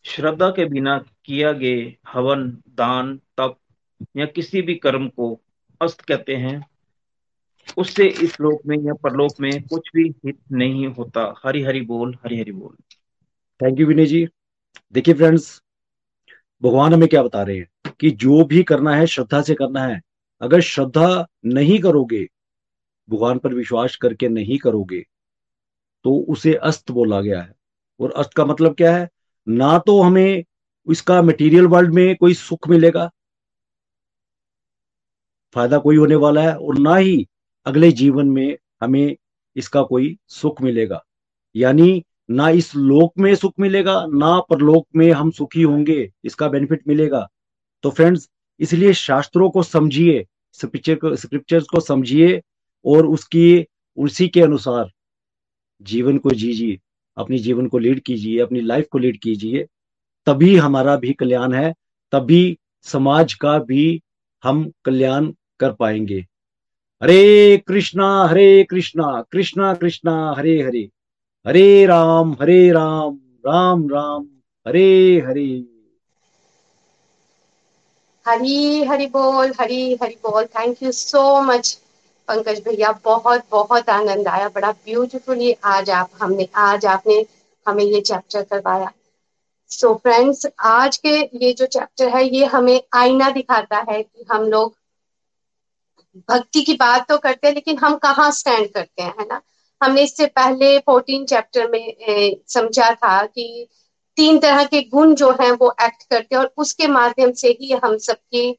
[0.06, 3.58] श्रद्धा के बिना किया गए हवन, दान, तप
[4.18, 5.42] या किसी भी कर्म को
[5.82, 6.77] अस्त कहते हैं।
[7.78, 12.14] उससे इस लोक में या परलोक में कुछ भी हित नहीं होता। हरी हरी बोल,
[12.16, 12.76] हरी हरि बोल।
[13.62, 14.26] थैंक यू विनय जी
[14.94, 15.62] देखिए फ्रेंड्स
[16.64, 20.02] भगवान हमें क्या बता रहे हैं कि जो भी करना है, श्रद्धा से करना है।
[20.42, 22.24] अगर श्रद्धा नहीं करोगे,
[23.10, 25.04] भगवान पर विश्वास करके नहीं करोगे
[26.06, 27.54] तो उसे अस्त बोला गया है।
[28.00, 29.08] और अस्त का मतलब क्या है?
[29.48, 30.44] ना तो हमें
[30.88, 33.10] इसका मटेरियल वर्ल्ड में कोई सुख मिलेगा,
[35.56, 37.28] फ़ायदा कोई होने वाला है, और ना ही
[37.68, 39.16] अगले जीवन में हमें
[39.56, 41.04] इसका कोई सुख मिलेगा।
[41.56, 46.88] यानी ना इस लोक में सुख मिलेगा, ना परलोक में हम सुखी होंगे, इसका बेनिफिट
[46.88, 47.28] मिलेगा।
[47.84, 52.42] तो फ्रेंड्स इसलिए शास्त्रों को समझिए स्क्रिप्चर्स को समझिए
[52.86, 53.66] और उसकी,
[53.98, 54.92] उसी के अनुसार
[55.82, 56.80] जीवन को जीजिए,
[57.18, 59.68] अपनी जीवन को लीड कीजिए, अपनी लाइफ को लीड कीजिए।
[60.28, 61.74] तभी हमारा भी कल्याण है,
[62.14, 64.02] तभी समाज का भी
[64.44, 66.26] हम कल्याण कर पाएँगे।
[67.04, 70.90] हरे कृष्णा हरे कृष्णा कृष्णा कृष्णा, हरे हरे।
[71.48, 74.28] हरे राम हरे राम राम राम,
[74.68, 75.66] हरे हरे।
[78.28, 81.82] हरी, हरि बोल, हरी, हरि बोल। Thank you so much
[82.28, 87.26] Pankaj भैया। बहुत बहुत आनंद आया। बड़ा ब्यूटीफुली आज आप, हमने, आज आपने
[87.68, 88.92] हमें ये चैप्टर करवाया।
[89.70, 94.26] सो so फ्रेंड्स आज के ये जो चैप्टर है, ये हमें आईना दिखाता है कि
[94.32, 94.76] हम लोग
[96.32, 99.42] भक्ति की बात तो करते हैं, लेकिन हम कहाँ स्टैंड करते हैं, है ना?
[99.82, 103.68] हमने इससे पहले फोर्टीन चैप्टर में समझा था कि
[104.18, 107.72] तीन तरह के गुण जो हैं वो एक्ट करते हैं और उसके माध्यम से ही
[107.84, 108.56] हम सबकी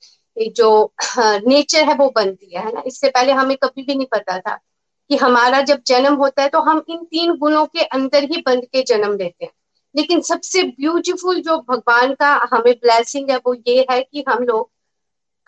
[0.57, 0.69] जो
[1.19, 2.83] नेचर है वो बनती है है ना?
[2.87, 4.55] इससे पहले हमें कभी भी नहीं पता था
[5.11, 8.65] कि हमारा जब जन्म होता है तो हम इन तीन गुणों के अंदर ही बंद
[8.73, 9.53] के जन्म लेते हैं।
[9.95, 14.71] लेकिन सबसे ब्यूटीफुल जो भगवान का हमें ब्लेसिंग है वो ये है कि हम लोग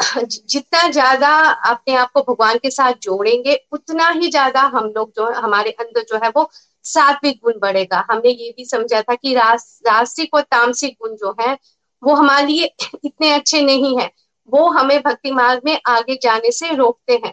[0.24, 1.28] जितना ज़्यादा
[1.66, 6.02] अपने आप को भगवान के साथ जोड़ेंगे उतना ही ज़्यादा हम लोग जो हमारे अंदर
[6.02, 6.48] जो है वो
[6.84, 11.34] सात्विक गुण बढ़ेगा। हमने ये भी समझा था कि रास, रासिक और तामसिक गुण जो
[11.40, 11.56] है
[12.02, 12.70] वो हमारे लिए
[13.04, 14.10] इतने अच्छे नहीं है।
[14.48, 17.32] वो हमें भक्ति मार्ग में आगे जाने से रोकते हैं।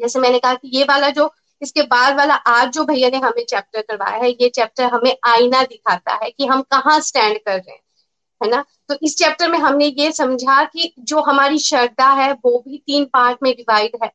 [0.00, 1.30] जैसे मैंने कहा कि ये वाला जो
[1.62, 5.62] इसके बाद वाला आज जो भैया ने हमें चैप्टर करवाया है ये चैप्टर हमें आईना
[5.64, 7.80] दिखाता है कि हम कहाँ स्टैंड कर रहे हैं।
[8.40, 8.64] है ना?
[8.88, 13.04] तो इस चैप्टर में हमने ये समझा कि जो हमारी श्रद्धा है, वो भी तीन
[13.04, 14.12] पार्ट में डिवाइड है,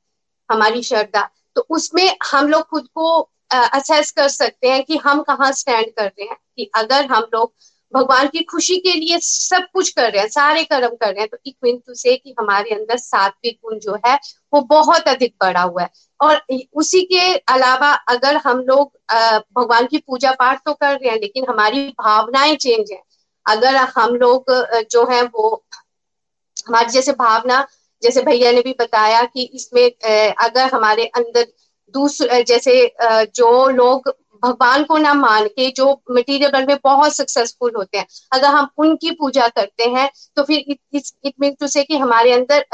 [0.50, 3.20] हमारी श्रद्धा। तो उसमें हम लोग खुद को
[3.54, 7.54] असेस कर सकते हैं कि हम कहाँ स्टैंड कर रहे हैं। कि अगर हम लोग
[7.94, 11.28] भगवान की खुशी के लिए सब कुछ कर रहे हैं, सारे कर्म कर रहे हैं
[11.28, 14.16] तो एक टू से कि हमारे अंदर सात्विक गुण जो है,
[14.54, 15.90] वो बहुत अधिक बढ़ा हुआ है।
[16.22, 16.42] और
[16.74, 18.94] उसी के अलावा अगर हम लोग
[19.58, 23.02] भगवान की पूजा पाठ तो कर रहे हैं, लेकिन हमारी भावनाएँ चेंज है।
[23.46, 24.52] अगर हम लोग
[24.92, 25.64] जो है वो,
[26.68, 27.66] हमारी जैसे भावना,
[28.04, 29.90] जैसे भैया ने भी बताया कि इसमें
[30.42, 31.48] अगर हमारे अंदर
[31.96, 32.74] दूसरे जैसे
[33.36, 34.10] जो लोग
[34.44, 38.68] भगवान को ना मान के जो मटेरियल वर्ल्ड में बहुत सक्सेसफुल होते हैं, अगर हम
[38.80, 42.66] उनकी पूजा करते हैं तो फिर इट मीन टू से कि हमारे अंदर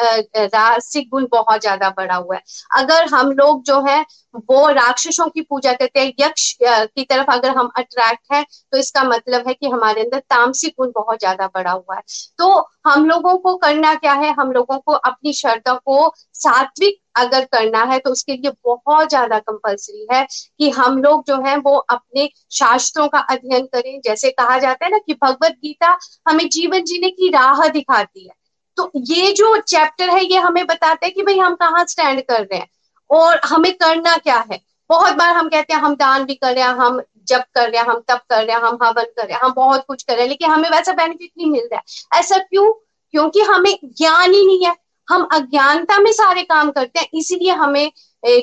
[0.48, 2.42] रासिक गुण बहुत ज़्यादा बढ़ा हुआ है।
[2.76, 4.02] अगर हम लोग जो है,
[4.42, 9.04] वो राक्षसों की पूजा करते हैं, यक्ष की तरफ़ अगर हम अट्रैक्ट है तो इसका
[9.06, 12.02] मतलब है कि हमारे अंदर तामसिक गुण बहुत ज़्यादा बढ़ा हुआ है।
[12.40, 12.50] तो
[12.88, 14.34] हम लोगों को करना क्या है?
[14.34, 19.40] हम लोगों को अपनी श्रद्धा को सात्विक अगर करना है तो उसके लिए बहुत ज़्यादा
[19.40, 20.26] कंपलसरी है
[20.60, 24.92] कि हम लोग जो है वो अपने शास्त्रों का अध्ययन करें। जैसे कहा जाता है
[24.92, 25.98] ना कि भगवत गीता
[26.30, 28.34] हमें जीवन जीने की राह दिखाती है।
[28.78, 32.42] तो ये जो चैप्टर है, ये हमें बताता है कि भाई हम कहाँ स्टैंड कर
[32.42, 32.68] रहे हैं
[33.10, 36.64] और हमें करना क्या है। बहुत बार हम कहते हैं, हम दान भी कर रहे
[36.64, 39.34] हैं, हम जब कर रहे हैं, हम तब कर रहे हैं, हम हवन कर रहे
[39.34, 42.20] हैं, हम बहुत कुछ कर रहे हैं, लेकिन हमें वैसा बेनिफिट नहीं मिल रहा है।
[42.20, 42.72] ऐसा क्यों?
[43.14, 44.76] क्योंकि हमें ज्ञान ही नहीं है।
[45.10, 47.92] हम अज्ञानता में सारे काम करते हैं, इसीलिए हमें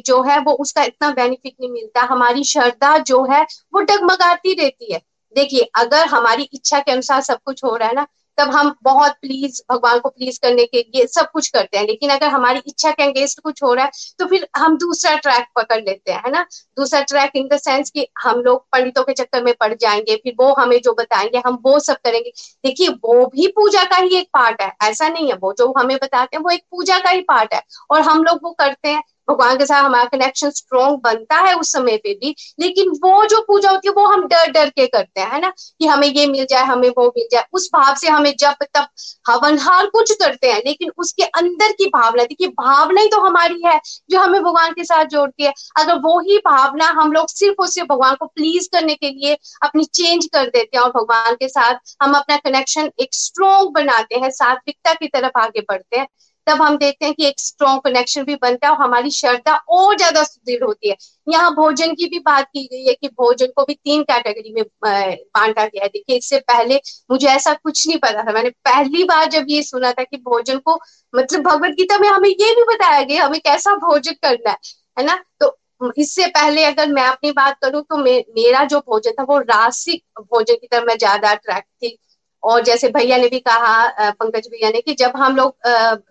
[0.06, 3.42] जो है वो उसका इतना बेनिफिट नहीं मिलता। हमारी श्रद्धा जो है
[3.74, 5.00] वो डगमगाती रहती है।
[5.36, 8.06] देखिए, अगर हमारी इच्छा के अनुसार सब कुछ हो रहा है ना
[8.38, 12.10] तब हम बहुत प्लीज़ भगवान को प्लीज़ करने के लिए सब कुछ करते हैं। लेकिन
[12.10, 15.80] अगर हमारी इच्छा के अगेंस्ट कुछ हो रहा है तो फिर हम दूसरा ट्रैक पकड़
[15.80, 16.42] लेते हैं, है ना?
[16.76, 20.34] दूसरा ट्रैक इन द सेंस कि हम लोग पंडितों के चक्कर में पड़ जाएँगे, फिर
[20.40, 22.30] वो हमें जो बताएँगे, हम वो सब करेंगे।
[22.64, 25.96] देखिए, वो भी पूजा का ही एक पार्ट है, ऐसा नहीं है। वो जो हमें
[25.96, 29.02] बताते हैं, वो एक पूजा का ही पार्ट है। और हम लोग वो करते हैं
[29.30, 33.40] भगवान के साथ हमारा कनेक्शन स्ट्रॉन्ग बनता है उस समय पे भी। लेकिन वो जो
[33.40, 35.52] पूजा होती है, वो हम डर डर के करते हैं, है ना?
[35.78, 38.86] कि हमें ये मिल जाए, हमें वो मिल जाए। उस भाव से हमें जब तब
[39.28, 43.62] हवन हार कुछ करते हैं, लेकिन उसके अंदर की भावना, देखिए, भावना ही तो हमारी
[43.66, 47.56] है, जो हमें भगवान के साथ जोड़ती है। अगर वो ही भावना हम लोग सिर्फ़
[47.60, 51.34] और सिर्फ़ भगवान को प्लीज़ करने के लिए अपनी चेंज कर देते हैं और भगवान
[51.34, 56.06] के साथ हम अपना कनेक्शन एक स्ट्रॉन्ग बनाते हैं, सात्विकता की तरफ़ आगे बढ़ते हैं
[56.46, 59.96] तब हम देखते हैं कि एक स्ट्रॉन्ग कनेक्शन भी बनता है और हमारी श्रद्धा और
[59.96, 63.64] ज़्यादा सुदृढ़ होती है। यहाँ भोजन की भी बात की गई है कि भोजन को
[63.64, 66.80] भी तीन कैटेगरी में बांटा गया है। देखिए इससे पहले
[67.10, 70.58] मुझे ऐसा कुछ नहीं पता था। मैंने पहली बार जब ये सुना था कि भोजन
[70.60, 70.78] को
[71.14, 74.56] मतलब भगवत गीता में हमें ये भी बताया गया हमें कैसा भोजन करना है
[74.98, 75.22] है ना?
[75.40, 75.56] तो
[75.98, 80.02] इससे पहले अगर मैं अपनी बात करूँ तो मे, मेरा जो भोजन था वो रासिक
[80.20, 81.98] भोजन की तरफ़ मैं ज़्यादा अट्रैक्ट थी।
[82.44, 85.56] और जैसे भैया ने भी कहा पंकज भैया ने कि जब हम लोग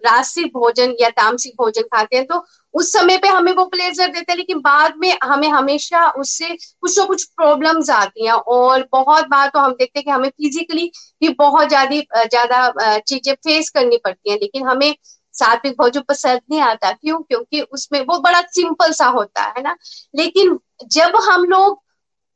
[0.06, 2.43] रासिक भोजन या तामसिक भोजन खाते हैं तो
[2.74, 6.98] उस समय पे हमें वो प्लेजर देते हैं, लेकिन बाद में हमें हमेशा उससे कुछ
[7.00, 10.89] ना कुछ प्रॉब्लम्स आती हैं। और बहुत बार तो हम देखते हैं कि हमें फिजिकली
[11.22, 14.93] भी बहुत ज़्यादा ज़्यादा चीज़ें फेस करनी पड़ती हैं, लेकिन हमें
[15.36, 17.19] सात्विक भोजन पसंद नहीं आता। क्यों?
[17.22, 19.76] क्योंकि उसमें वो बड़ा सिंपल सा होता है ना।
[20.15, 20.58] लेकिन
[20.91, 21.82] जब हम लोग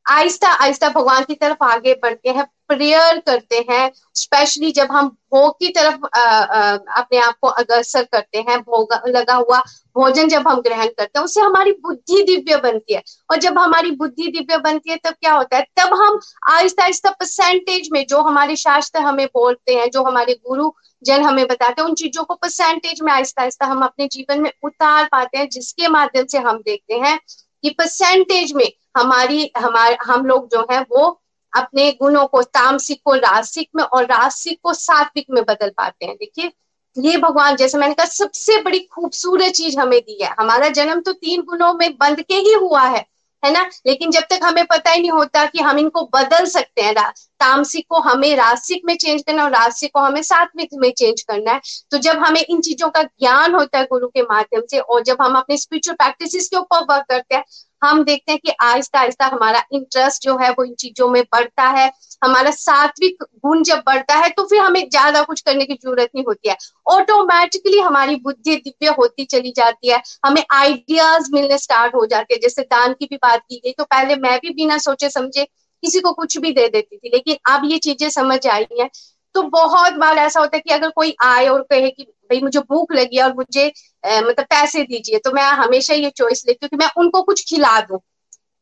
[0.05, 5.53] आहिस्ता आहिस्ता भगवान की तरफ़ आगे बढ़ते हैं प्रेयर करते हैं स्पेशली जब हम भोग
[5.59, 9.59] की तरफ़ आ, आ, अपने आप को अग्रसर करते हैं भोग लगा हुआ
[9.95, 13.01] भोजन जब हम ग्रहण करते हैं उससे हमारी बुद्धि दिव्य बनती है।
[13.31, 15.63] और जब हमारी बुद्धि दिव्य बनती है तब क्या होता है?
[15.79, 16.19] तब हम
[16.51, 20.71] आहिस्ता आहिस्ता परसेंटेज में जो हमारे शास्त्र हमें बोलते हैं जो हमारे गुरु
[21.03, 24.51] जन हमें बताते हैं उन चीज़ों को परसेंटेज में आहिस्ता आहिस्ता हम अपने जीवन में
[24.63, 27.19] उतार पाते हैं जिसके माध्यम से हम देखते हैं
[27.63, 31.07] कि परसेंटेज में हमारी हमारे हम लोग जो है वो
[31.53, 36.15] अपने गुणों को तामसिक को रासिक में और रासिक को सात्विक में बदल पाते हैं।
[36.15, 36.51] देखिए,
[36.97, 41.11] ये भगवान, जैसे मैंने कहा, सबसे बड़ी खूबसूरत चीज़ हमें दी है। हमारा जन्म तो
[41.13, 43.05] तीन गुणों में बंद के ही हुआ है
[43.43, 43.69] है ना?
[43.87, 46.93] लेकिन जब तक हमें पता ही नहीं होता कि हम इनको बदल सकते हैं
[47.39, 51.51] तामसिक को हमें रासिक में चेंज करना और रासिक को हमें सात्विक में चेंज करना
[51.51, 55.03] है। तो जब हमें इन चीज़ों का ज्ञान होता है गुरु के माध्यम से और
[55.03, 57.43] जब हम अपने स्पिरिचुअल प्रैक्टिस के ऊपर वर्क करते हैं
[57.81, 61.63] हम देखते हैं कि आहिस्ता आहिस्ता हमारा इंटरेस्ट जो है वो इन चीज़ों में बढ़ता
[61.69, 66.09] है। हमारा सात्विक गुण जब बढ़ता है तो फिर हमें ज़्यादा कुछ करने की ज़रूरत
[66.15, 66.55] नहीं होती है।
[66.87, 72.41] ऑटोमेटिकली हमारी बुद्धि दिव्य होती चली जाती है। हमें आइडियाज़ मिलने स्टार्ट हो जाते हैं।
[72.41, 75.43] जैसे दान की भी बात की गई तो पहले मैं भी बिना सोचे समझे
[75.83, 78.89] किसी को कुछ भी दे देती थी, लेकिन अब ये चीज़ें समझ आई हैं।
[79.35, 82.59] तो बहुत बार ऐसा होता है कि अगर कोई आए और कहे कि भाई मुझे
[82.61, 86.77] भूख लगी और मुझे मतलब पैसे दीजिए तो मैं हमेशा ये चॉइस लेती हूँ कि
[86.77, 87.99] मैं उनको कुछ खिला दूँ।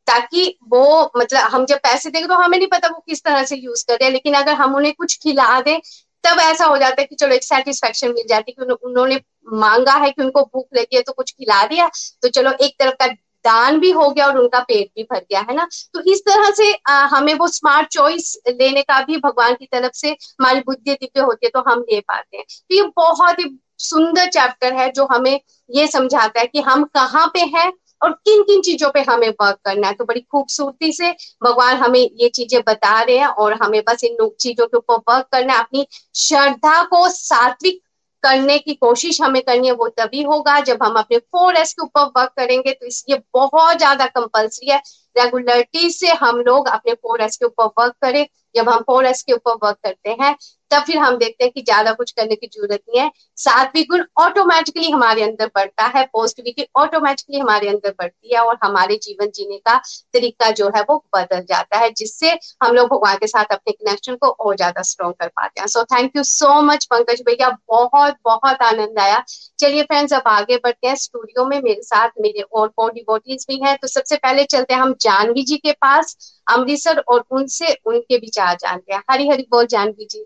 [0.08, 3.56] ताकि वो मतलब हम जब पैसे देंगे तो हमें नहीं पता वो किस तरह से
[3.56, 5.80] यूज़ कर रहे हैं, लेकिन अगर हम उन्हें कुछ खिला दें,
[6.24, 9.20] तब ऐसा हो जाता है कि चलो एक सेटिस्फेक्शन मिल जाती है कि उन्होंने
[9.56, 11.90] मांगा है कि उनको भूख लगी है तो कुछ खिला दिया
[12.24, 13.08] तो चलो एक तरफ़ का
[13.46, 15.68] दान भी हो गया और उनका पेट भी भर गया है ना?
[15.94, 19.94] तो इस तरह से आ, हमें वो स्मार्ट चॉइस लेने का भी भगवान की तरफ़
[19.96, 23.58] से हमारी बुद्धि दिव्य होती है तो हम ले पाते हैं। तो ये बहुत ही
[23.80, 28.42] सुंदर चैप्टर है जो हमें ये समझाता है कि हम कहाँ पे हैं और किन
[28.44, 31.12] किन चीज़ों पे हमें वर्क करना है। तो बड़ी खूबसूरती से
[31.44, 35.28] भगवान हमें ये चीज़ें बता रहे हैं और हमें बस इन चीज़ों के ऊपर वर्क
[35.32, 35.86] करना है। अपनी
[36.18, 37.80] श्रद्धा को सात्विक
[38.26, 41.82] करने की कोशिश हमें करनी है, वो तभी होगा जब हम अपने फोर एस के
[41.84, 44.78] ऊपर वर्क करेंगे। तो इसलिए बहुत ज़्यादा कंपल्सरी है।
[45.16, 49.22] रेगुलरिटी से हम लोग अपने फोर एस के ऊपर वर्क करें। जब हम फोर एस
[49.24, 50.36] के ऊपर वर्क करते हैं
[50.72, 54.04] तब फिर हम देखते हैं कि ज़्यादा कुछ करने की ज़रूरत नहीं है। सात्विक गुण
[54.20, 59.58] ऑटोमेटिकली हमारे अंदर बढ़ता है पॉजिटिविटी ऑटोमेटिकली हमारे अंदर बढ़ती है और हमारे जीवन जीने
[59.60, 59.78] का
[60.14, 62.32] तरीका जो है वो बदल जाता है, जिससे
[62.64, 65.84] हम लोग भगवान के साथ अपने कनेक्शन को और ज़्यादा स्ट्रॉन्ग कर पाते हैं। So
[65.86, 69.24] thank you so much Pankaj भैया, बहुत बहुत आनंद आया।
[69.60, 73.60] चलिए फ्रेंड्स अब आगे बढ़ते हैं। स्टूडियो में मेरे साथ मेरे और फोर डिवोटीज भी
[73.66, 76.16] हैं। तो सबसे पहले चलते हैं हम जानवी जी के पास।
[76.48, 80.26] अमृतसर और उनसे उनके विचार जानते हैं। हरी हरी बोल जानवी जी।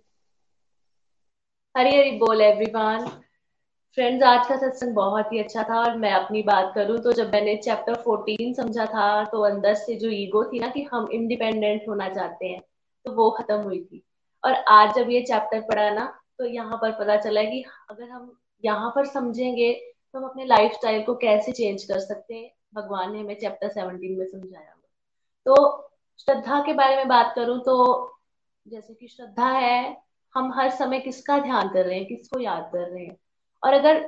[1.76, 3.06] हरी हरी बोल एवरीवन
[3.98, 7.32] फ्रेंड्स आज का सत्संग बहुत ही अच्छा था और मैं अपनी बात करूँ तो जब
[7.34, 11.88] मैंने चैप्टर 14 समझा था तो अंदर से जो ईगो थी ना कि हम इंडिपेंडेंट
[11.90, 12.60] होना चाहते हैं
[13.06, 14.04] तो वो खत्म हुई थी।
[14.44, 16.06] और आज जब ये चैप्टर पढ़ा ना
[16.38, 19.72] तो यहाँ पर पता चला कि अगर हम यहाँ पर समझेंगे
[20.14, 22.52] तो हम अपने लाइफ को कैसे चेंज कर सकते हैं?
[22.74, 24.76] भगवान ने हमें चैप्टर सेवनटीन में समझाया
[25.46, 25.56] तो
[26.20, 27.76] श्रद्धा के बारे में बात करूँ तो
[28.68, 32.88] जैसे कि श्रद्धा है हम हर समय किसका ध्यान कर रहे हैं, किसको याद कर
[32.90, 33.18] रहे हैं?
[33.64, 34.00] और अगर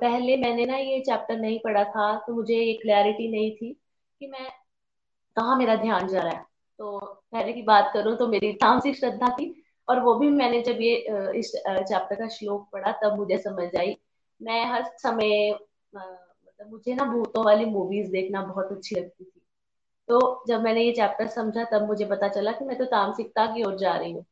[0.00, 3.72] पहले मैंने ना ये चैप्टर नहीं पढ़ा था तो मुझे ये क्लैरिटी नहीं थी
[4.20, 4.48] कि मैं
[5.36, 6.44] कहाँ मेरा ध्यान जा रहा है।
[6.80, 6.98] तो
[7.32, 9.52] पहले की बात करूँ तो मेरी तामसिक श्रद्धा थी
[9.88, 10.94] और वो भी मैंने जब ये
[11.38, 13.96] इस चैप्टर का श्लोक पढ़ा तब मुझे समझ आई।
[14.40, 15.50] मैं हर समय
[15.94, 19.40] मतलब मुझे ना भूतों वाली मूवीज़ देखना बहुत अच्छी लगती थी।
[20.08, 23.62] तो जब मैंने ये चैप्टर समझा तब मुझे पता चला कि मैं तो तामसिकता की
[23.62, 24.24] ओर जा रही हूँ।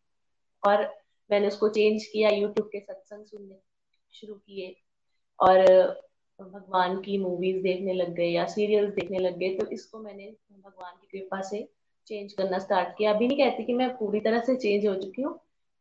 [0.62, 0.84] और
[1.30, 3.60] मैंने उसको चेंज किया यूट्यूब के सत्संग सुनने
[4.12, 4.74] शुरू किए
[5.38, 5.60] और
[6.40, 10.92] भगवान की मूवीज़ देखने लग गए या सीरियल्स देखने लग गए तो इसको मैंने भगवान
[10.92, 11.62] की कृपा से
[12.06, 15.22] चेंज करना स्टार्ट किया। अभी नहीं कहती कि मैं पूरी तरह से चेंज हो चुकी
[15.22, 15.34] हूँ।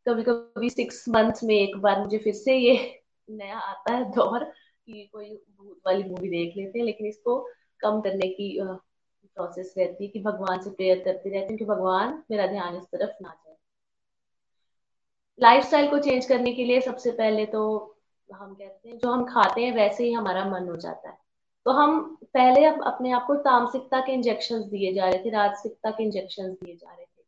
[0.06, 2.76] कभी कभी सिक्स मंथ्स में एक बार मुझे फिर से ये
[3.30, 7.40] नया आता है दौर कि कोई भूत वाली मूवी देख लेते हैं, लेकिन इसको
[7.80, 8.58] कम करने की
[9.38, 12.84] प्रोसेस रहती है कि भगवान से प्रेयर करती रहती हूँ कि भगवान मेरा ध्यान इस
[12.86, 13.53] तरफ़ ना जाए।
[15.40, 17.62] लाइफस्टाइल को चेंज करने के लिए सबसे पहले तो
[18.30, 21.18] हम कहते हैं, जो हम खाते हैं, वैसे ही हमारा मन हो जाता है।
[21.66, 22.02] तो हम
[22.34, 26.50] पहले अब अपने आप को तामसिकता के इंजेक्शन दिए जा रहे थे, राजसिकता के इंजेक्शन
[26.54, 27.24] दिए जा रहे थे।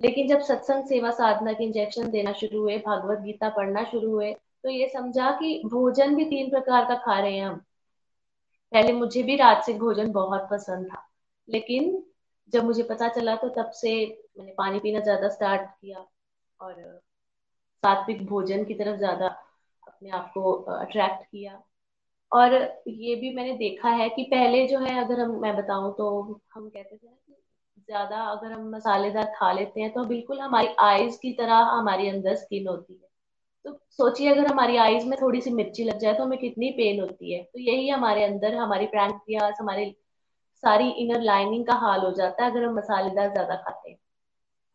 [0.00, 4.32] लेकिन जब सत्संग सेवा साधना के इंजेक्शन देना शुरू हुए, भागवत गीता पढ़ना शुरू हुए
[4.64, 7.56] तो ये समझा कि भोजन भी तीन प्रकार का खा रहे हैं हम।
[8.72, 11.02] पहले मुझे भी राजसिक भोजन बहुत पसंद था,
[11.48, 12.02] लेकिन
[12.52, 13.92] जब मुझे पता चला तो तब से
[14.38, 16.06] मैंने पानी पीना ज़्यादा स्टार्ट किया
[16.60, 17.00] और
[17.84, 19.26] सात्विक भोजन की तरफ़ ज़्यादा
[19.86, 21.60] अपने आप को अट्रैक्ट किया।
[22.32, 22.54] और
[22.90, 26.08] ये भी मैंने देखा है कि पहले जो है, अगर हम, मैं बताऊँ तो
[26.54, 31.16] हम कहते थे कि ज़्यादा अगर हम मसालेदार खा लेते हैं तो बिल्कुल हमारी आईज
[31.16, 33.08] की तरह हमारी अंदर स्किन होती है।
[33.64, 37.00] तो सोचिए अगर हमारी आईज में थोड़ी सी मिर्ची लग जाए तो हमें कितनी पेन
[37.00, 39.90] होती है। तो यही हमारे अंदर, हमारी प्रैंक्रियास हमारी
[40.62, 43.98] सारी इनर लाइनिंग का हाल हो जाता है अगर हम मसालेदार ज़्यादा खाते हैं।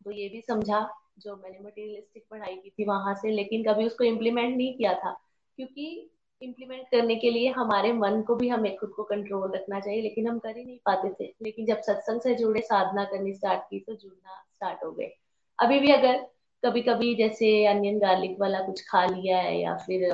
[0.06, 0.80] तो ये भी समझा।
[1.20, 5.10] जो मैंने मटेरियलिस्टिक पढ़ाई की थी वहाँ से, लेकिन कभी उसको इम्प्लीमेंट नहीं किया था।
[5.58, 6.10] क्योंकि
[6.42, 10.28] इम्प्लीमेंट करने के लिए हमारे मन को भी हमें खुद को कंट्रोल रखना चाहिए, लेकिन
[10.28, 13.78] हम कर ही नहीं पाते थे। लेकिन जब सत्संग से जुड़े, साधना करनी स्टार्ट की
[13.80, 15.12] तो जुड़ना स्टार्ट हो गए।
[15.58, 16.16] अभी भी अगर
[16.62, 20.12] कभी कभी जैसे अनियन गार्लिक वाला कुछ खा लिया है, या फिर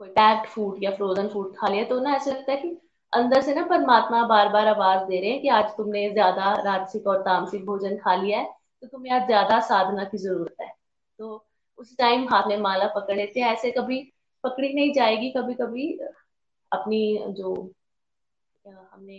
[0.00, 2.68] कोई पैक्ड फ़ूड या फ्रोजन फ़ूड खा लिया तो ना ऐसा लगता है कि
[3.12, 7.06] अंदर से ना परमात्मा बार बार आवाज़ दे रहे हैं कि आज तुमने ज़्यादा राजसिक
[7.06, 8.48] और तामसिक भोजन खा लिया है।
[8.82, 10.68] तो तुम्हें आज ज़्यादा साधना की ज़रूरत है।
[11.20, 11.44] तो
[11.78, 14.00] उस टाइम हाथ में माला पकड़ लेते ऐसे कभी
[14.44, 15.92] पकड़ी नहीं जाएगी कभी कभी
[16.72, 17.02] अपनी
[17.38, 17.54] जो
[18.64, 19.18] हमने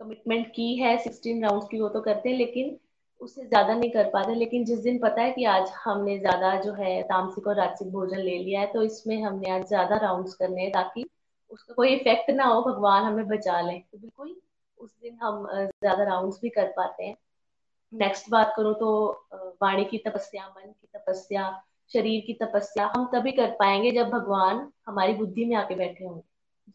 [0.00, 2.76] कमिटमेंट की है सिक्सटीन राउंड की, वो तो करते हैं, लेकिन
[3.20, 6.72] उससे ज़्यादा नहीं कर पाते। लेकिन जिस दिन पता है कि आज हमने ज़्यादा जो
[6.74, 10.62] है तामसिक और राजसिक भोजन ले लिया है तो इसमें हमने आज ज़्यादा राउंड्स करने
[10.62, 11.04] हैं ताकि
[11.50, 14.36] उसका कोई इफ़ेक्ट ना हो, भगवान हमें बचा लें। तो बिल्कुल
[14.78, 17.16] उस दिन हम ज़्यादा राउंड्स भी कर पाते हैं।
[17.92, 18.88] नेक्स्ट बात करूँ तो
[19.62, 21.50] वाणी की तपस्या, मन की तपस्या,
[21.90, 26.22] शरीर की तपस्या, हम तभी कर पाएँगे जब भगवान हमारी बुद्धि में आके बैठे होंगे।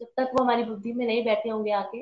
[0.00, 2.00] जब तक वो हमारी बुद्धि में नहीं बैठे होंगे आके,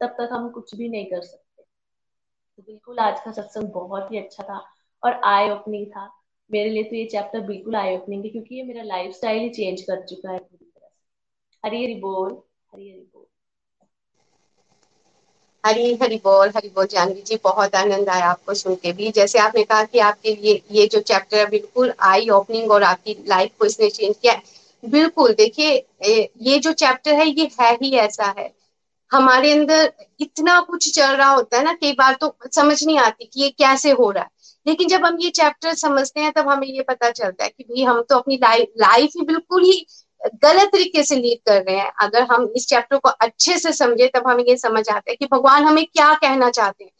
[0.00, 4.18] तब तक हम कुछ भी नहीं कर सकते। तो बिल्कुल आज का सत्संग बहुत ही
[4.18, 4.58] अच्छा था
[5.02, 6.10] और आई ओपनिंग था।
[6.50, 9.48] मेरे लिए तो ये चैप्टर बिल्कुल आई ओपनिंग है, क्योंकि ये मेरा लाइफ स्टाइल ही
[9.50, 12.32] चेंज कर चुका है पूरी तरह से। हरी हरी बोल,
[12.72, 13.23] हरी हरी बोल।
[15.64, 19.38] हरी हरी बोल हरी बोल जानवी जी, बहुत आनंद आया आपको सुन के भी। जैसे
[19.38, 23.50] आपने कहा कि आपके लिए ये जो चैप्टर है, बिल्कुल आई ओपनिंग और आपकी लाइफ
[23.58, 24.40] को इसने चेंज किया
[24.82, 25.70] बिल्कुल, देखिए
[26.42, 28.52] ये जो चैप्टर है, ये है ही ऐसा है।
[29.10, 33.24] हमारे अंदर इतना कुछ चल रहा होता है ना, कई बार तो समझ नहीं आती
[33.24, 34.30] कि ये कैसे हो रहा है।
[34.66, 37.82] लेकिन जब हम ये चैप्टर समझते हैं, तब हमें ये पता चलता है कि भाई,
[37.84, 39.84] हम तो अपनी लाइफ लाइफ ही बिल्कुल ही
[40.42, 44.06] गलत तरीके से लीड कर रहे हैं। अगर हम इस चैप्टर को अच्छे से समझे,
[44.08, 46.90] तब हमें ये समझ आता है कि भगवान हमें क्या कहना चाहते हैं।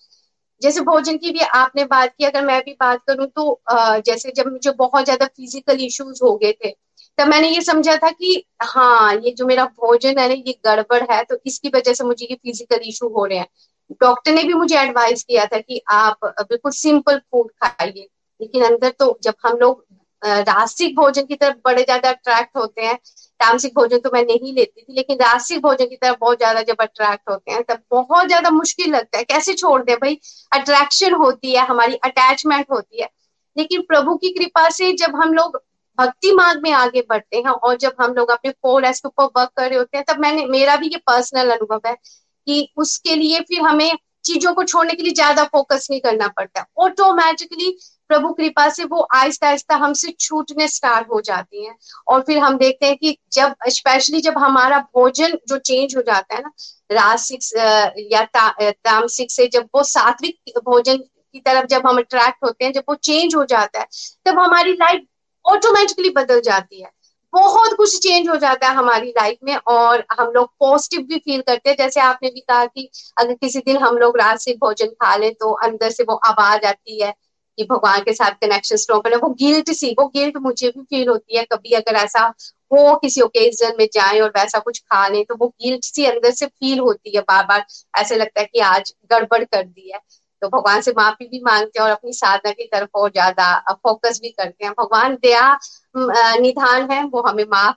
[0.63, 3.61] जैसे भोजन की भी आपने बात की, अगर मैं भी बात करूँ तो
[4.07, 6.71] जैसे जब मुझे बहुत ज़्यादा फ़िज़िकल इश्यूज़ हो गए थे,
[7.19, 11.03] तब मैंने ये समझा था कि हाँ ये जो मेरा भोजन है ना, ये गड़बड़
[11.13, 13.47] है तो इसकी वजह से मुझे ये फ़िज़िकल इशू हो रहे हैं।
[14.01, 18.09] डॉक्टर ने भी मुझे एडवाइस किया था कि आप बिल्कुल सिंपल फ़ूड खाइए,
[18.41, 19.85] लेकिन अंदर तो जब हम लोग
[20.25, 22.97] रासिक भोजन की तरफ़ बड़े ज़्यादा अट्रैक्ट होते हैं।
[23.41, 26.77] तामसिक भोजन तो मैं नहीं लेती थी, लेकिन रासिक भोजन की तरफ़ बहुत ज़्यादा जब
[26.81, 30.19] अट्रैक्ट होते हैं, तब बहुत ज़्यादा मुश्किल लगता है। कैसे छोड़ दे भाई?
[30.53, 33.09] अट्रैक्शन होती है, हमारी अटैचमेंट होती है।
[33.57, 35.63] लेकिन प्रभु की कृपा से जब हम लोग
[35.99, 39.25] भक्ति मार्ग में आगे बढ़ते हैं और जब हम लोग अपने फोर एस के ऊपर
[39.37, 43.15] वर्क कर रहे होते हैं, तब मैंने, मेरा भी ये पर्सनल अनुभव है कि उसके
[43.17, 43.93] लिए फिर हमें
[44.25, 47.77] चीज़ों को छोड़ने के लिए ज़्यादा फोकस नहीं करना पड़ता। ऑटोमेटिकली
[48.11, 51.75] प्रभु कृपा से वो आहिस्ता आहिस्ता हमसे छूटने स्टार्ट हो जाती हैं।
[52.09, 56.35] और फिर हम देखते हैं कि जब स्पेशली जब हमारा भोजन जो चेंज हो जाता
[56.37, 56.51] है ना
[56.93, 57.41] रासिक
[58.13, 62.73] या ता, तामसिक से जब वो सात्विक भोजन की तरफ़ जब हम अट्रैक्ट होते हैं
[62.73, 63.87] जब वो चेंज हो जाता है
[64.27, 65.07] तब हमारी लाइफ
[65.45, 66.91] ऑटोमेटिकली बदल जाती है।
[67.33, 71.41] बहुत कुछ चेंज हो जाता है हमारी लाइफ में और हम लोग पॉजिटिव भी फील
[71.41, 74.89] करते हैं। जैसे आपने भी कहा कि अगर किसी दिन हम लोग रात से भोजन
[75.03, 77.13] खा ले तो अंदर से वो आवाज़ आती है
[77.59, 81.09] कि भगवान के साथ कनेक्शन स्ट्रॉन्ग करना वो गिल्ट सी, वो गिल्ट मुझे भी फील
[81.09, 82.33] होती है कभी अगर ऐसा
[82.73, 86.31] हो किसी ओकेजन में जाए और वैसा कुछ खा ले तो वो गिल्ट सी अंदर
[86.33, 89.99] से फील होती है बार बार ऐसे लगता है कि आज गड़बड़ कर दी है।
[90.43, 94.19] तो भगवान से माफ़ी भी मांगते हैं और अपनी साधना की तरफ़ और ज़्यादा फोकस
[94.23, 95.53] भी करते हैं। भगवान दया
[96.39, 97.77] निधान है, वो हमें माफ़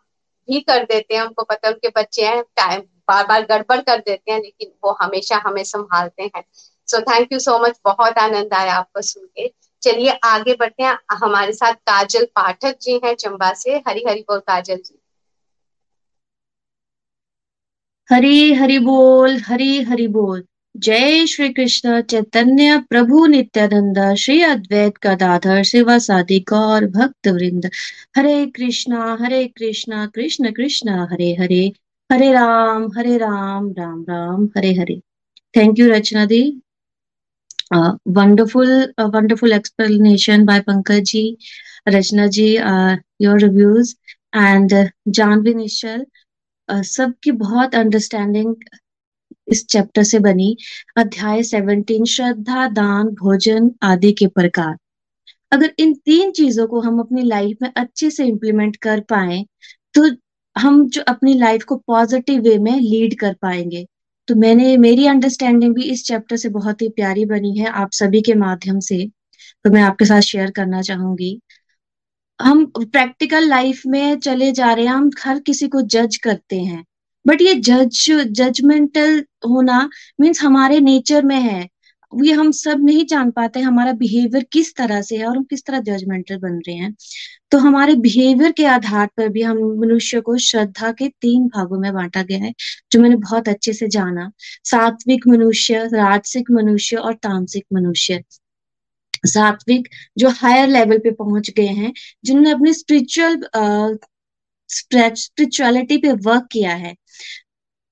[0.49, 4.31] भी कर देते हैं। उनको पता उनके बच्चे हैं, टाइम बार बार गड़बड़ कर देते
[4.31, 6.43] हैं, लेकिन वो हमेशा हमें संभालते हैं।
[6.87, 9.47] So thank you so much बहुत आनंद आया आपको सुन के।
[9.91, 14.39] चलिए आगे बढ़ते हैं। हमारे साथ काजल पाठक जी हैं चंबा से। हरी हरी बोल
[14.39, 14.99] काजल जी।
[18.11, 20.45] हरी हरी बोल, हरी हरी बोल।
[20.77, 27.69] जय श्री कृष्ण, चैतन्य, प्रभु नित्यानंद, श्री अद्वैत गदाधर, शिवा सादि गौर भक्त वृंद
[28.17, 31.73] Hare Krishna Hare Krishna, Krishna Krishna, Hare Hare.
[32.11, 35.01] Hare Ram Hare Ram Ram Ram, Hare Hare.
[35.57, 36.61] Thank you Rachna di.
[37.71, 38.69] Wonderful
[39.13, 41.23] wonderful explanation by Pankaj ji
[41.89, 42.47] Rachna ji
[43.21, 43.95] your reviews
[44.35, 44.73] and
[45.19, 46.05] Janvi Nishchal
[46.69, 48.55] सबकी बहुत understanding
[49.51, 50.55] इस chapter से बनी
[50.97, 54.75] अध्याय 17 श्रद्धा दान भोजन आदि के प्रकार।
[55.51, 59.43] अगर इन तीन चीज़ों को हम अपनी लाइफ में अच्छे से इम्प्लीमेंट कर पाए
[59.95, 60.09] तो
[60.55, 63.85] हम जो अपनी लाइफ को पॉजिटिव वे में लीड कर पाएँगे।
[64.27, 68.21] तो मैंने, मेरी अंडरस्टैंडिंग भी इस चैप्टर से बहुत ही प्यारी बनी है आप सभी
[68.21, 69.05] के माध्यम से
[69.65, 71.39] तो मैं आपके साथ शेयर करना चाहूँगी।
[72.39, 76.83] हम प्रैक्टिकल लाइफ में चले जा रहे हैं, हम हर किसी को जज करते हैं।
[77.25, 79.79] बट ये जज जजमेंटल होना
[80.21, 81.67] मीन्स हमारे नेचर में है।
[82.11, 85.63] ये हम सब नहीं जान पाते हमारा बिहेवियर किस तरह से है और हम किस
[85.65, 86.95] तरह जजमेंटल बन रहे हैं।
[87.51, 91.93] तो हमारे बिहेवियर के आधार पर भी हम मनुष्य को श्रद्धा के तीन भागों में
[91.93, 92.53] बांटा गया है,
[92.91, 94.31] जो मैंने बहुत अच्छे से जाना।
[94.63, 98.23] सात्विक मनुष्य, राजसिक मनुष्य और तामसिक मनुष्य।
[99.25, 99.87] सात्विक
[100.17, 101.93] जो हायर लेवल पे पहुँच गए हैं,
[102.25, 103.97] जिन्होंने अपनी स्पिरिचुअल
[104.69, 106.95] स्पिरिचुअलिटी पे वर्क किया है।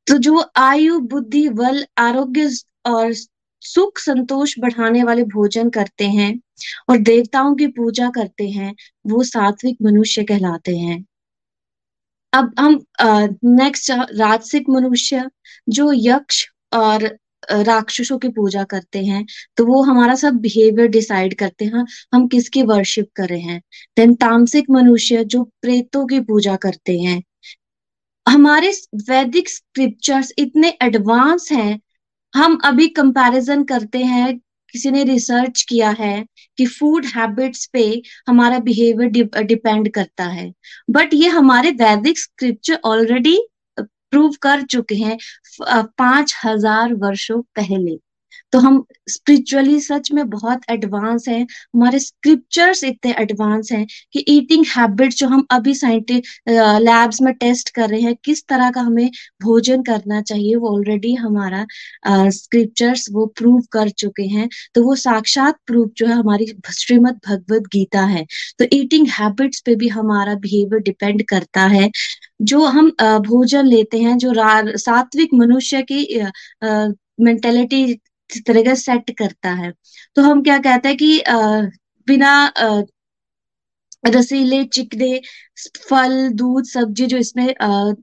[0.07, 2.49] तो जो आयु, बुद्धि, बल, आरोग्य
[2.85, 3.13] और
[3.65, 6.39] सुख संतोष बढ़ाने वाले भोजन करते हैं
[6.89, 8.73] और देवताओं की पूजा करते हैं,
[9.07, 11.03] वो सात्विक मनुष्य कहलाते हैं।
[12.33, 12.79] अब हम
[13.45, 15.29] नेक्स्ट राजसिक मनुष्य
[15.69, 17.03] जो यक्ष और
[17.51, 19.25] राक्षसों की पूजा करते हैं
[19.57, 23.61] तो वो हमारा सब बिहेवियर डिसाइड करते हैं हम किसकी वर्शिप कर रहे हैं।
[23.97, 27.21] देन तामसिक मनुष्य जो प्रेतों की पूजा करते हैं।
[28.25, 28.71] हमारे
[29.09, 31.79] वैदिक स्क्रिप्चर्स इतने एडवांस हैं
[32.35, 34.37] हम अभी कंपैरिजन करते हैं,
[34.73, 36.25] किसी ने रिसर्च किया है
[36.57, 37.83] कि फ़ूड हैबिट्स पे
[38.27, 40.51] हमारा बिहेवियर डिपेंड करता है।
[40.91, 43.37] बट ये हमारे वैदिक स्क्रिप्चर ऑलरेडी
[43.77, 45.17] प्रूव कर चुके हैं
[45.61, 47.97] पाँच हज़ार वर्षों पहले।
[48.51, 54.65] तो हम स्पिरिचुअली सच में बहुत एडवांस हैं। हमारे स्क्रिप्चर्स इतने एडवांस हैं कि ईटिंग
[54.67, 56.49] हैबिट जो हम अभी साइंटिस्ट
[56.81, 59.09] लैब्स में टेस्ट कर रहे हैं, किस तरह का हमें
[59.43, 61.65] भोजन करना चाहिए, वो ऑलरेडी हमारा
[62.31, 67.67] स्क्रिप्चर्स वो प्रूव कर चुके हैं। तो वो साक्षात प्रूफ जो है हमारी श्रीमद भगवत
[67.73, 68.25] गीता है।
[68.59, 71.89] तो ईटिंग हैबिट्स पे भी हमारा बिहेवियर डिपेंड करता है।
[72.41, 72.89] जो हम
[73.25, 74.33] भोजन लेते हैं, जो
[74.77, 76.21] सात्विक मनुष्य की
[77.19, 77.99] मेंटेलिटी
[78.47, 79.71] तरह का सेट करता है।
[80.15, 81.23] तो हम क्या कहते हैं कि
[82.07, 82.33] बिना
[84.03, 85.19] रसीले, चिकने,
[85.89, 87.47] फल, दूध, सब्ज़ी जो इसमें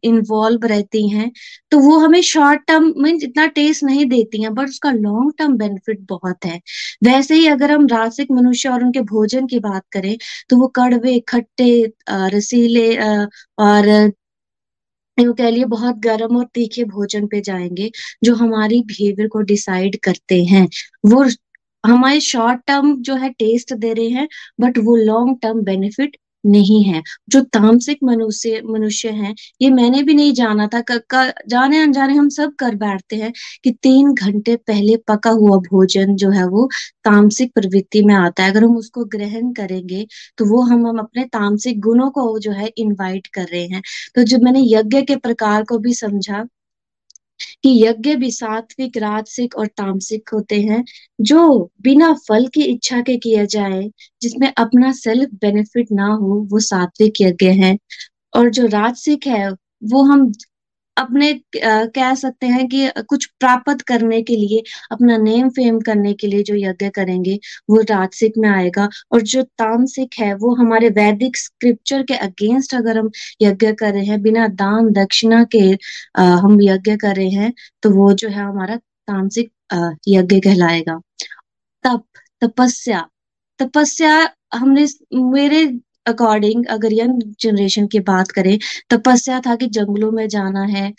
[0.05, 1.31] इन्वॉल्व रहती हैं
[1.73, 5.57] तो वो हमें शॉर्ट टर्म मीन इतना टेस्ट नहीं देती हैं बट उसका लॉन्ग टर्म
[5.59, 6.61] बेनिफिट बहुत है।
[7.05, 10.17] वैसे ही अगर हम रासिक मनुष्य और उनके भोजन की बात करें
[10.51, 11.93] तो वो कड़वे, खट्टे
[12.35, 14.13] रसीले और
[15.19, 17.91] वो कह लिए बहुत गर्म और तीखे भोजन पे जाएँगे,
[18.25, 20.67] जो हमारी बिहेवियर को डिसाइड करते हैं।
[21.07, 21.25] वो
[21.85, 24.29] हमारे शॉर्ट टर्म जो है टेस्ट दे रहे हैं
[24.61, 30.15] बट वो लॉन्ग टर्म बेनिफिट नहीं है। जो तामसिक मनुष्य मनुष्य हैं ये मैंने भी
[30.15, 33.33] नहीं जाना था। क, क, जाने अनजाने हम सब कर बैठते हैं
[33.65, 36.69] कि तीन घंटे पहले पका हुआ भोजन जो है वो
[37.05, 40.07] तामसिक प्रवृत्ति में आता है। अगर हम उसको ग्रहण करेंगे
[40.39, 43.83] तो वो हम हम अपने तामसिक गुणों को जो है इनवाइट कर रहे हैं।
[44.17, 46.45] तो जब मैंने यज्ञ के प्रकार को भी समझा
[47.63, 50.85] कि यज्ञ भी सात्विक, राजसिक और तामसिक होते हैं,
[51.21, 53.91] जो बिना फल की इच्छा के किया जाए,
[54.23, 57.79] जिसमें अपना सेल्फ बेनिफिट ना हो, वो सात्विक यज्ञ है।
[58.37, 59.51] और जो राजसिक है,
[59.85, 60.33] वो हम
[60.97, 64.63] अपने कह सकते हैं कि कुछ प्राप्त करने के लिए,
[64.93, 67.39] अपना नेम फेम करने के लिए जो यज्ञ करेंगे,
[67.71, 72.99] वो राजसिक में आएगा। और जो तामसिक है, वो हमारे वैदिक स्क्रिप्चर के अगेंस्ट अगर
[72.99, 73.11] हम
[73.43, 75.59] यज्ञ कर रहे हैं, बिना दान दक्षिणा के
[76.19, 79.53] हम यज्ञ कर रहे हैं तो वो जो है हमारा तामसिक
[80.09, 81.01] यज्ञ कहलाएगा।
[81.85, 82.05] तप,
[82.41, 83.07] तपस्या।
[83.61, 84.15] तपस्या
[84.55, 85.65] हमने, मेरे
[86.07, 88.59] अकॉर्डिंग अगर यंग जनरेशन की बात करें,
[88.91, 90.93] तपस्या था कि जंगलों में जाना है।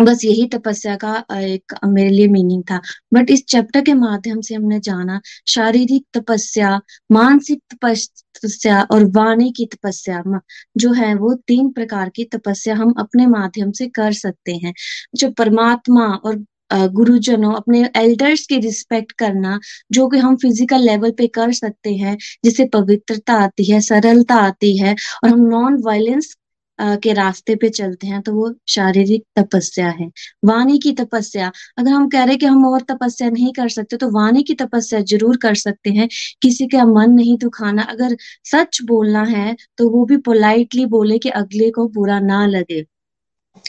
[0.00, 2.80] बस यही तपस्या का एक मेरे लिए मीनिंग था।
[3.14, 6.80] बट इस चैप्टर के माध्यम से हमने जाना, शारीरिक तपस्या,
[7.12, 10.40] मानसिक तपस्या और वाणी की तपस्या
[10.76, 14.74] जो है वो तीन प्रकार की तपस्या हम अपने माध्यम से कर सकते हैं।
[15.14, 19.58] जो परमात्मा और गुरुजनों, अपने एल्डर्स की रिस्पेक्ट करना,
[19.92, 24.76] जो कि हम फ़िज़िकल लेवल पे कर सकते हैं, जिससे पवित्रता आती है, सरलता आती
[24.78, 24.94] है,
[25.24, 26.34] और हम नॉन वायलेंस
[26.78, 30.06] के रास्ते पे चलते हैं तो वो शारीरिक तपस्या है,
[30.44, 34.10] वाणी की तपस्या। अगर हम कह रहे कि हम और तपस्या नहीं कर सकते तो
[34.12, 36.08] वाणी की तपस्या ज़रूर कर सकते हैं,
[36.42, 38.16] किसी का मन नहीं दुखाना। अगर
[38.46, 42.84] सच बोलना है तो वो भी पोलाइटली बोले कि अगले को बुरा ना लगे,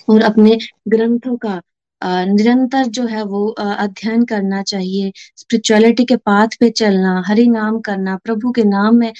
[0.07, 1.59] और अपने ग्रंथों का
[2.03, 8.15] निरंतर जो है वो अध्ययन करना चाहिए स्पिरिचुअलिटी के पाथ पे चलना, हरि नाम करना,
[8.23, 9.11] प्रभु के नाम में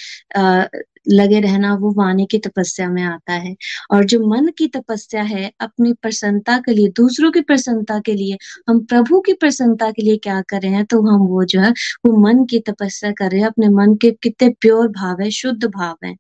[1.09, 3.55] लगे रहना, वो वाणी की तपस्या में आता है।
[3.91, 8.38] और जो मन की तपस्या है, अपनी प्रसन्नता के लिए, दूसरों की प्रसन्नता के लिए,
[8.69, 11.71] हम प्रभु की प्रसन्नता के लिए क्या कर रहे हैं तो हम वो जो है,
[12.05, 15.65] वो मन की तपस्या कर रहे हैं। अपने मन के कितने प्योर भाव है, शुद्ध
[15.65, 16.15] भाव है।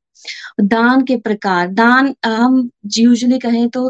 [0.61, 3.89] दान के प्रकार, दान हम यूजली कहें तो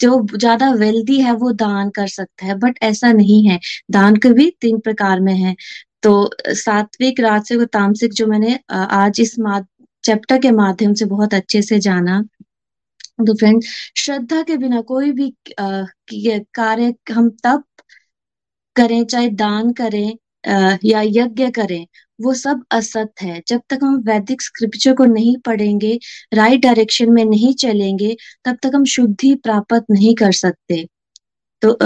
[0.00, 3.58] जो ज़्यादा वेल्दी है, वो दान कर सकता है बट ऐसा नहीं है।
[3.90, 5.54] दान के भी तीन प्रकार में है।
[6.02, 9.34] तो सात्विक, राजसिक और तामसिक जो मैंने आज इस
[10.04, 12.22] चैप्टर के माध्यम से बहुत अच्छे से जाना।
[13.20, 13.62] तो फ्रेंड
[13.96, 17.64] श्रद्धा के बिना कोई भी कार्य हम तब
[18.76, 20.12] करें, चाहे दान करें
[20.84, 21.86] या यज्ञ करें
[22.20, 25.98] वो सब असत है। जब तक हम वैदिक स्क्रिप्चर को नहीं पढ़ेंगे
[26.34, 30.86] राइट डायरेक्शन में नहीं चलेंगे तब तक हम शुद्धि प्राप्त नहीं कर सकते।
[31.62, 31.78] तो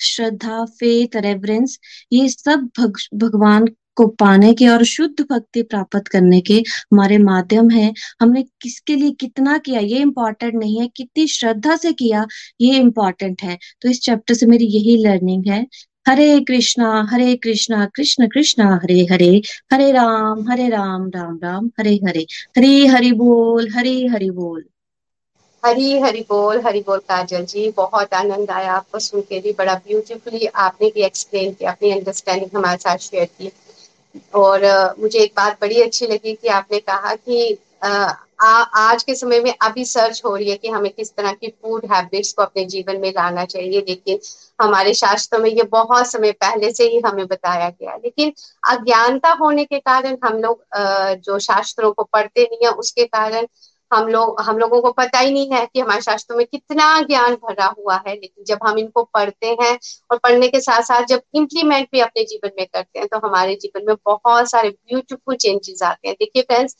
[0.00, 1.78] श्रद्धा फेथ रेवरेंस
[2.12, 3.66] ये सब भग, भगवान
[3.96, 9.10] को पाने के और शुद्ध भक्ति प्राप्त करने के हमारे माध्यम है। हमने किसके लिए
[9.10, 9.80] कितना किया?
[9.80, 12.26] ये इम्पोर्टेंट नहीं है। कितनी श्रद्धा से किया
[12.60, 15.66] ये इम्पोर्टेंट है। तो इस चैप्टर से मेरी यही लर्निंग है
[16.08, 19.42] हरे कृष्णा हरे कृष्णा, कृष्ण कृष्णा, हरे हरे।
[19.72, 22.26] हरे राम हरे राम राम राम, हरे हरे।
[22.56, 24.64] हरे हरि बोल, हरे हरि बोल।
[25.64, 29.74] हरी हरी बोल हरी बोल काजल जी, बहुत आनंद आया आपको सुन के भी बड़ा
[29.74, 33.52] ब्यूटीफुली आपने भी एक्सप्लेन किया, अपनी अंडरस्टैंडिंग हमारे साथ शेयर की।
[34.34, 34.64] और
[34.98, 37.58] मुझे एक बात बड़ी अच्छी लगी कि आपने कहा कि
[38.42, 41.48] आ, आज के समय में अभी सर्च हो रही है कि हमें किस तरह की
[41.48, 44.18] फ़ूड हैबिट्स को अपने जीवन में लाना चाहिए। लेकिन
[44.58, 48.32] हमारे शास्त्रों में ये बहुत समय पहले से ही हमें बताया गया लेकिन
[48.68, 50.64] अज्ञानता होने के कारण हम लोग
[51.24, 53.46] जो शास्त्रों को पढ़ते नहीं है उसके कारण
[53.90, 57.34] हम लोग हम लोगों को पता ही नहीं है कि हमारे शास्त्रों में कितना ज्ञान
[57.42, 59.78] भरा हुआ है। लेकिन जब हम इनको पढ़ते हैं
[60.10, 63.54] और पढ़ने के साथ साथ जब इम्प्लीमेंट भी अपने जीवन में करते हैं तो हमारे
[63.62, 66.76] जीवन में बहुत सारे ब्यूटीफुल चेंजेस आते हैं। देखिए फ्रेंड्स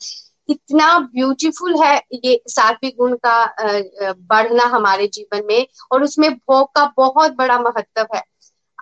[0.49, 3.45] इतना ब्यूटीफुल है ये सात्विक गुण का
[4.27, 8.21] बढ़ना हमारे जीवन में और उसमें भोग का बहुत बड़ा महत्व है।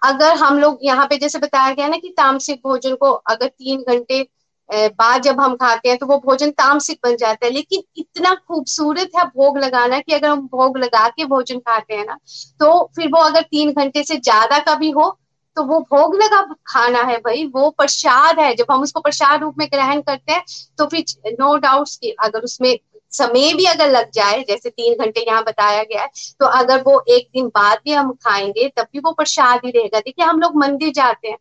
[0.03, 3.83] अगर हम लोग यहाँ पे जैसे बताया गया ना कि तामसिक भोजन को अगर तीन
[3.89, 4.25] घंटे
[4.69, 9.11] बाद जब हम खाते हैं तो वो भोजन तामसिक बन जाता है। लेकिन इतना खूबसूरत
[9.17, 12.17] है भोग लगाना कि अगर हम भोग लगा के भोजन खाते हैं ना
[12.59, 15.09] तो फिर वो अगर तीन घंटे से ज़्यादा का भी हो
[15.57, 19.55] तो वो भोग लगा खाना है भाई, वो प्रसाद है। जब हम उसको प्रसाद रूप
[19.57, 20.43] में ग्रहण करते हैं
[20.77, 21.87] तो फिर नो डाउट
[22.19, 22.77] अगर उसमें
[23.13, 27.03] समय भी अगर लग जाए, जैसे तीन घंटे यहाँ बताया गया है तो अगर वो
[27.09, 30.55] एक दिन बाद भी हम खाएँगे, तब भी वो प्रसाद ही रहेगा। देखिए, हम लोग
[30.57, 31.37] मंदिर जाते हैं।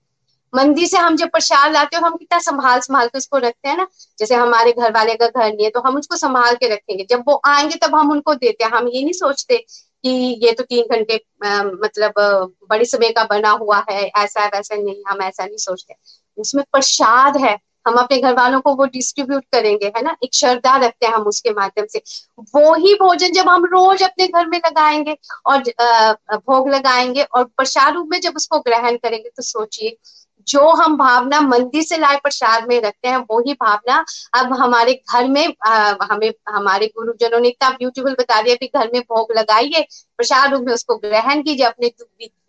[0.53, 3.77] मंदिर से हम जब प्रसाद लाते हैं हम कितना संभाल संभाल के उसको रखते हैं
[3.77, 3.87] ना?
[4.19, 7.23] जैसे हमारे घर वाले का घर नहीं है तो हम उसको संभाल के रखेंगे। जब
[7.29, 9.65] वो आएँगे, तब हम उनको देते हैं। हम ये नहीं सोचते
[10.05, 10.11] कि
[10.45, 12.13] ये तो तीन घंटे मतलब
[12.71, 15.95] बड़ी समय का बना हुआ है, ऐसा वैसा नहीं, हम ऐसा नहीं सोचते।
[16.39, 20.15] उसमें प्रसाद है, हम अपने घर वालों को वो डिस्ट्रीब्यूट करेंगे, है ना?
[20.25, 22.03] एक श्रद्धा रखते हैं हम उसके माध्यम से।
[22.55, 25.63] वो ही भोजन जब हम रोज अपने घर में लगाएँगे और
[26.37, 29.97] भोग लगाएँगे और प्रसाद रूप में जब उसको ग्रहण करेंगे तो सोचिए
[30.51, 34.95] जो हम भावना मंदिर से लाए प्रसाद में रखते हैं वो ही भावना अब हमारे
[34.95, 39.33] घर में आ, हमें हमारे गुरुजनों ने इतना ब्यूटीफुल बता दिया कि घर में भोग
[39.39, 39.87] लगाइए
[40.19, 41.91] प्रसाद रूप में उसको ग्रहण कीजिए अपने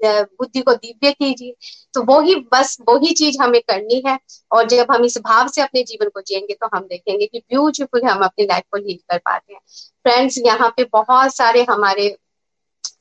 [0.04, 1.54] बुद्धि को दिव्य कीजिए।
[1.94, 4.18] तो वो ही बस वो ही चीज़ हमें करनी है
[4.52, 8.04] और जब हम इस भाव से अपने जीवन को जिएँगे तो हम देखेंगे कि ब्यूटीफुल
[8.04, 9.60] हम अपनी लाइफ को लीड कर पाते हैं।
[10.06, 12.16] फ्रेंड्स यहाँ पे बहुत सारे हमारे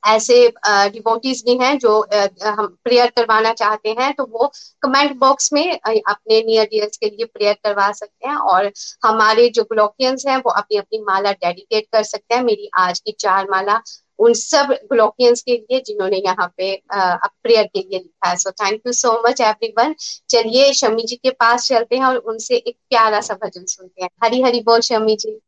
[0.04, 0.36] ऐसे
[0.66, 1.98] डिवोटीज भी हैं जो
[2.44, 4.50] हम प्रेयर करवाना चाहते हैं तो वो
[4.82, 8.70] कमेंट बॉक्स में अपने नियर डियर्स के लिए प्रेयर करवा सकते हैं और
[9.04, 13.12] हमारे जो ग्लोकियंस हैं, वो अपनी अपनी माला डेडिकेट कर सकते हैं। मेरी आज की
[13.20, 13.80] चार माला,
[14.18, 18.80] उन सब ग्लोकियंस के लिए जिन्होंने यहाँ पे प्रेयर के लिए लिखा है। So thank
[18.86, 19.94] you so much everyone
[20.30, 24.10] चलिए, शमी जी के पास चलते हैं और उनसे एक प्यारा सा भजन सुनते हैं।
[24.24, 25.38] हरी हरी बोल, शमी जी।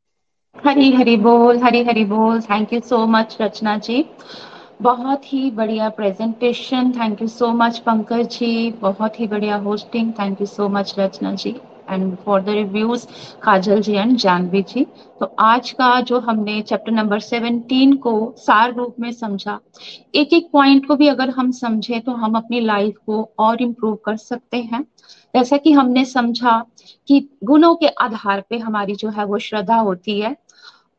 [0.56, 4.04] हरी हरी बोल, हरी हरी बोल। Thank you so much Rachna ji.
[4.82, 8.70] बहुत ही बढ़िया presentation thank you so much Pankaj ji.
[8.80, 11.54] बहुत ही बढ़िया hosting thank you so much Rachna ji.
[11.90, 13.06] And for the reviews
[13.42, 14.84] Kajal ji and Janvi ji.
[15.20, 19.58] तो आज का जो हमने चैप्टर नंबर सेवनटीन को सार रूप में समझा
[20.14, 23.94] एक एक पॉइंट को भी अगर हम समझे तो हम अपनी लाइफ को और इम्प्रूव
[24.04, 24.84] कर सकते हैं।
[25.34, 26.62] जैसा कि हमने समझा
[27.08, 30.36] कि गुणों के आधार पे हमारी जो है वो श्रद्धा होती है।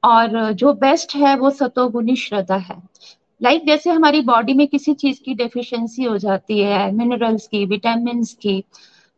[0.03, 2.81] और जो बेस्ट है वो सतोगुनी श्रद्धा है।
[3.41, 7.65] लाइक like जैसे हमारी बॉडी में किसी चीज़ की डेफिशिएंसी हो जाती है मिनरल्स की
[7.65, 8.63] विटामिन की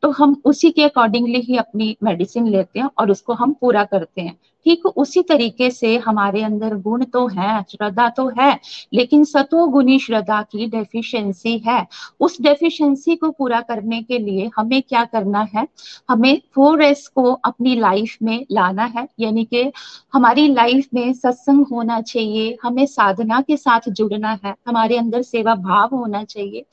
[0.04, 4.22] तो हम उसी के अकॉर्डिंगली ही अपनी मेडिसिन लेते हैं और उसको हम पूरा करते
[4.22, 8.59] हैं। ठीक उसी तरीके से हमारे अंदर गुण तो है, श्रद्धा तो है,
[8.93, 11.88] लेकिन सतोगुणी श्रद्धा की डेफिशिएंसी है।
[12.20, 15.68] उस डेफिशिएंसी को पूरा करने के लिए हमें क्या करना है?
[16.09, 19.72] हमें फोर एस को अपनी लाइफ में लाना है, यानी कि
[20.13, 25.55] हमारी लाइफ में सत्संग होना चाहिए, हमें साधना के साथ जुड़ना है, हमारे अंदर सेवा
[25.55, 26.66] भाव होना चाहिए।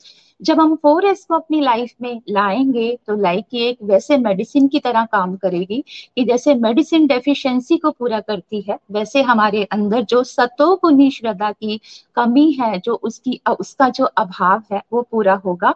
[0.43, 4.67] जब हम फोर एस को अपनी लाइफ में लाएँगे तो लाइक ये एक वैसे मेडिसिन
[4.67, 5.83] की तरह काम करेगी
[6.15, 11.51] कि जैसे मेडिसिन डेफिशिएंसी को पूरा करती है, वैसे हमारे अंदर जो सतो सतोगुनी श्रद्धा
[11.51, 11.79] की
[12.15, 15.73] कमी है, जो उसकी, उसका जो अभाव है, वो पूरा होगा।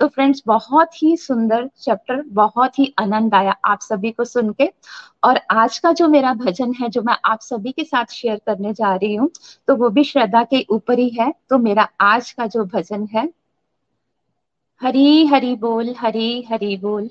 [0.00, 4.70] तो फ्रेंड्स बहुत ही सुंदर चैप्टर बहुत ही आनंद आया आप सभी को सुन के।
[5.24, 8.72] और आज का जो मेरा भजन है, जो मैं आप सभी के साथ शेयर करने
[8.72, 9.30] जा रही हूँ
[9.68, 13.39] तो वो भी श्रद्धा के ऊपर ही है। तो मेरा आज का जो भजन है
[14.82, 17.10] हरी हरी बोल, हरी हरी बोल।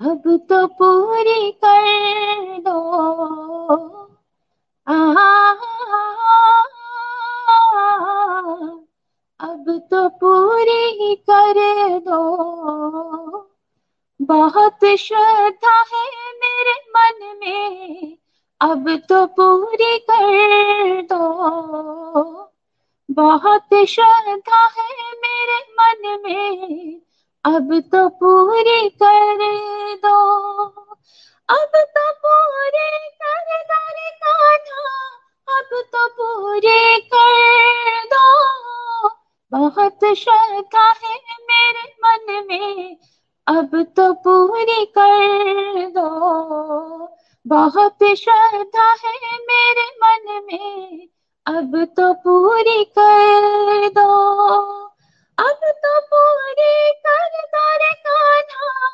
[0.00, 2.80] अब तो पूरी कर दो।
[9.40, 11.54] अब तो पूरी ही कर
[11.98, 12.26] दो।
[14.22, 18.21] बहुत श्रद्धा है मेरे मन में।
[18.62, 22.50] अब तो पूरी कर दो।
[23.10, 27.00] बहुत श्रद्धा है मेरे मन में,
[27.44, 29.42] अब तो पूरी कर
[29.96, 30.18] दो।
[31.48, 32.90] अब तो पूरी
[33.22, 34.10] कर दो रे
[35.48, 39.08] अब तो पूरी कर दो।
[39.52, 41.16] बहुत श्रद्धा है
[41.50, 42.96] मेरे मन में,
[43.46, 47.11] अब तो पूरी कर दो।
[47.46, 51.08] बहुत श्रद्धा है मेरे मन में।
[51.46, 54.10] अब तो पूरी कर दो।
[55.38, 58.88] अब तो पूरी कर दो रे कान्हा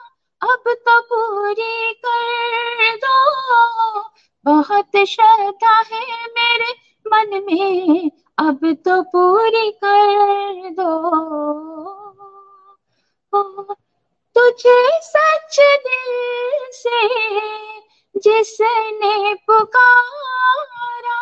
[0.52, 4.00] अब तो पूरी कर दो।
[4.44, 6.72] बहुत श्रद्धा है मेरे
[7.06, 11.18] मन में। अब तो पूरी कर दो।
[14.34, 17.08] तुझे सच दिल से
[18.16, 21.20] जिसने पुकारा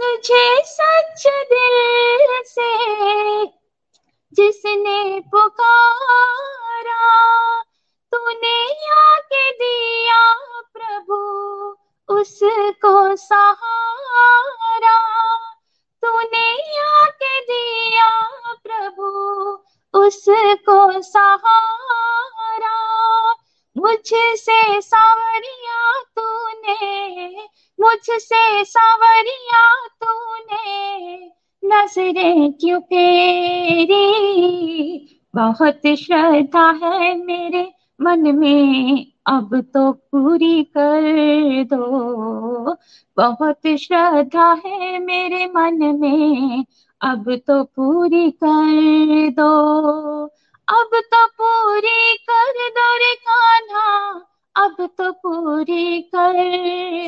[0.00, 3.46] तुझे सच दिल से,
[4.32, 6.04] जिसने पुकारा
[8.12, 10.34] तूने आके दिया
[10.74, 11.18] प्रभु,
[12.08, 14.98] उसको सहारा।
[16.02, 18.28] तूने आके दिया
[18.64, 19.06] प्रभु,
[19.94, 22.33] उसको सहारा।
[23.76, 27.30] मुझसे सावरिया तूने,
[27.80, 31.16] मुझसे सावरिया तूने।
[31.64, 34.04] नज़रें क्यों फेरी?
[35.34, 41.86] बहुत श्रद्धा है मेरे मन में, अब तो पूरी कर दो।
[43.16, 46.64] बहुत श्रद्धा है मेरे मन में,
[47.00, 50.26] अब तो पूरी कर दो।
[50.68, 54.10] अब तो पूरी कर दो रे कान्हा।
[54.56, 56.32] अब तो पूरी कर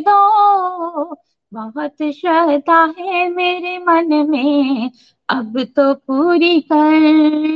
[0.00, 1.14] दो।
[1.54, 4.90] बहुत श्रद्धा है मेरे मन में।
[5.28, 7.00] अब तो पूरी कर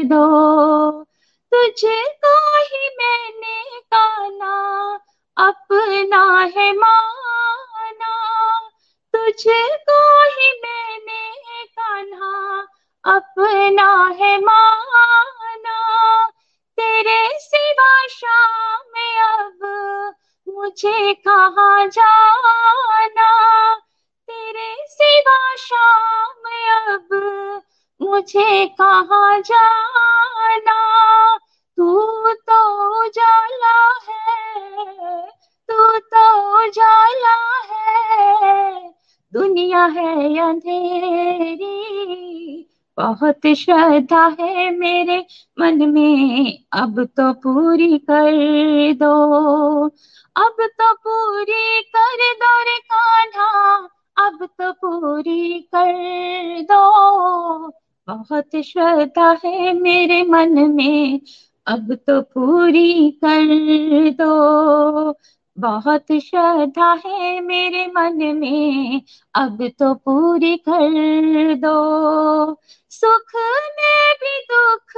[0.04, 0.26] दो।
[1.54, 4.94] तुझको ही मैंने काना
[5.36, 8.60] अपना है माना।
[9.16, 12.66] तुझको ही मैंने कान्हा।
[13.04, 15.29] अपना है माना।
[17.00, 18.92] तेरे सिवा शाम
[19.38, 19.58] अब।
[20.48, 23.74] मुझे कहा जाना?
[24.30, 26.42] तेरे सिवा शाम
[26.94, 27.08] अब।
[28.02, 30.78] मुझे कहाँ जाना?
[31.76, 34.54] तू तो उजाला है।
[35.70, 38.94] तू तो उजाला है।
[39.32, 41.80] दुनिया है अंधेरी।
[43.00, 45.26] बहुत श्रद्धा है मेरे
[45.60, 48.32] मन में। अब तो पूरी कर
[48.94, 49.14] दो।
[50.36, 53.76] अब तो पूरी कर दो रे कान्हा।
[54.26, 55.92] अब तो पूरी कर
[56.62, 57.68] दो।
[58.06, 61.20] बहुत श्रद्धा है मेरे मन में।
[61.66, 65.12] अब तो पूरी कर दो।
[65.58, 69.02] बहुत श्रद्धा है मेरे मन में,
[69.34, 73.32] अब तो पूरी कर दो। सुख
[73.78, 74.92] में भी दुख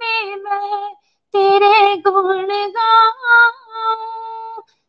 [0.00, 0.94] में मैं
[1.32, 2.72] तेरे गुण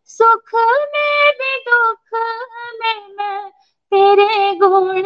[0.05, 0.49] सुख
[0.93, 2.19] में भी दुख
[2.81, 3.51] में मैं
[3.93, 5.03] तेरे गुण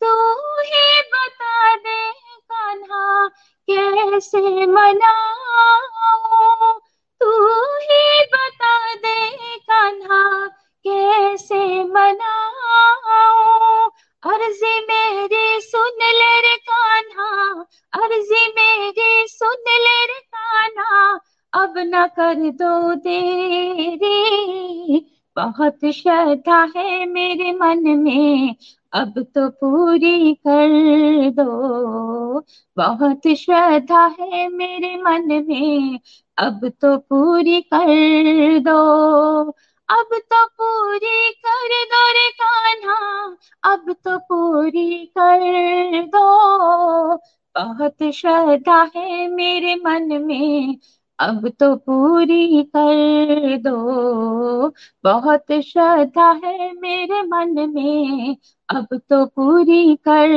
[0.00, 2.12] तू ही बता दे
[2.52, 3.28] कान्हा,
[3.70, 6.80] कैसे मनाऊं?
[7.26, 10.46] तू ही बता दे कान्हा,
[10.86, 13.90] कैसे मनाऊं?
[14.32, 21.20] अर्जी मेरी सुन ले रे कान्हा, अर्जी मेरी सुन ले रे कान्हा।
[21.52, 25.05] अब न कर दो देरी
[25.36, 28.56] बहुत श्रद्धा है मेरे मन में।
[28.92, 32.40] अब तो पूरी कर दो।
[32.76, 36.00] बहुत श्रद्धा है मेरे मन में।
[36.38, 39.42] अब तो पूरी कर दो।
[39.88, 43.26] अब तो पूरी कर दो रे कान्हा।
[43.72, 47.16] अब तो पूरी कर दो।
[47.56, 50.78] बहुत श्रद्धा है मेरे मन में।
[51.18, 54.68] अब तो पूरी कर दो।
[55.04, 58.36] बहुत श्रद्धा है मेरे मन में,
[58.68, 60.28] अब तो पूरी कर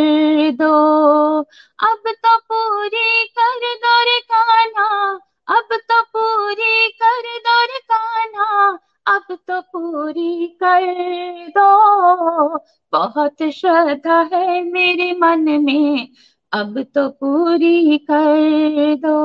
[0.51, 0.73] दो।
[1.79, 5.09] अब तो पूरी कर दो रे कान्हा,
[5.47, 8.69] अब तो पूरी कर दो रे कान्हा,
[9.07, 10.85] अब तो पूरी कर
[11.49, 12.57] दो।
[12.91, 16.07] बहुत श्रद्धा है मेरे मन में,
[16.51, 19.19] अब तो पूरी कर दो।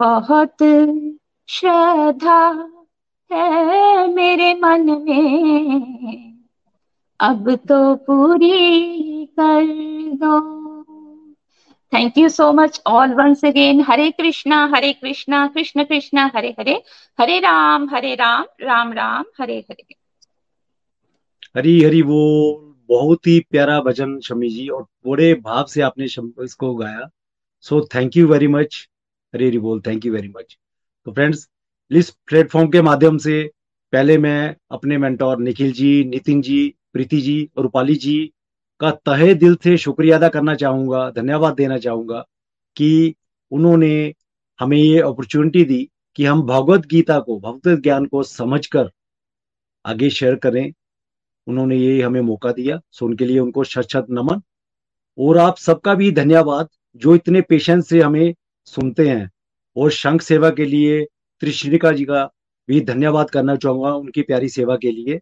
[0.00, 0.56] बहुत
[1.48, 2.70] श्रद्धा
[3.32, 6.38] है मेरे मन में।
[7.20, 9.64] अब तो पूरी कर
[10.14, 10.58] दो।
[11.94, 16.82] Thank you so much all once again Hare Krishna Hare Krishna, Krishna Krishna, Hare Hare.
[17.20, 19.94] Hare Ram Hare Ram Ram Ram, Hare Hare.
[21.56, 22.20] Hari Hari वो
[22.88, 26.04] बहुत ही प्यारा भजन शमी जी और बड़े भाव से आपने
[26.44, 27.08] इसको गाया।
[27.60, 28.88] So thank you very much
[29.34, 30.58] Hari Hari बोल थैंक यू वेरी मच
[31.04, 31.48] तो फ्रेंड्स
[31.90, 33.50] इस प्लेटफॉर्म के माध्यम से
[33.92, 38.32] पहले मैं अपने मेंटोर निखिल जी, नितिन जी, प्रीति जी और रूपाली जी
[38.80, 42.24] का तहे दिल से शुक्रिया अदा करना चाहूँगा, धन्यवाद देना चाहूँगा
[42.76, 43.14] कि
[43.50, 44.14] उन्होंने
[44.60, 48.90] हमें ये अपॉर्चुनिटी दी कि हम भगवत गीता को भगवत ज्ञान को समझकर
[49.86, 50.72] आगे शेयर करें।
[51.46, 54.40] उन्होंने ये हमें मौका दिया। सो उनके लिए उनको शत शत नमन।
[55.18, 58.34] और आप सबका भी धन्यवाद जो इतने पेशेंस से हमें
[58.68, 59.30] सुनते हैं।
[59.76, 61.04] और शंख सेवा के लिए
[61.42, 62.24] त्रिश्रिका जी का
[62.68, 65.18] भी धन्यवाद करना चाहूँगा उनकी प्यारी सेवा के लिए।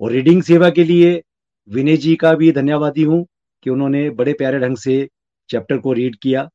[0.00, 1.22] और रीडिंग सेवा के लिए
[1.68, 3.26] विनय जी का भी धन्यवादी हूँ
[3.66, 5.08] कि उन्होंने बड़े प्यारे ढंग से
[5.50, 6.48] चैप्टर को रीड किया।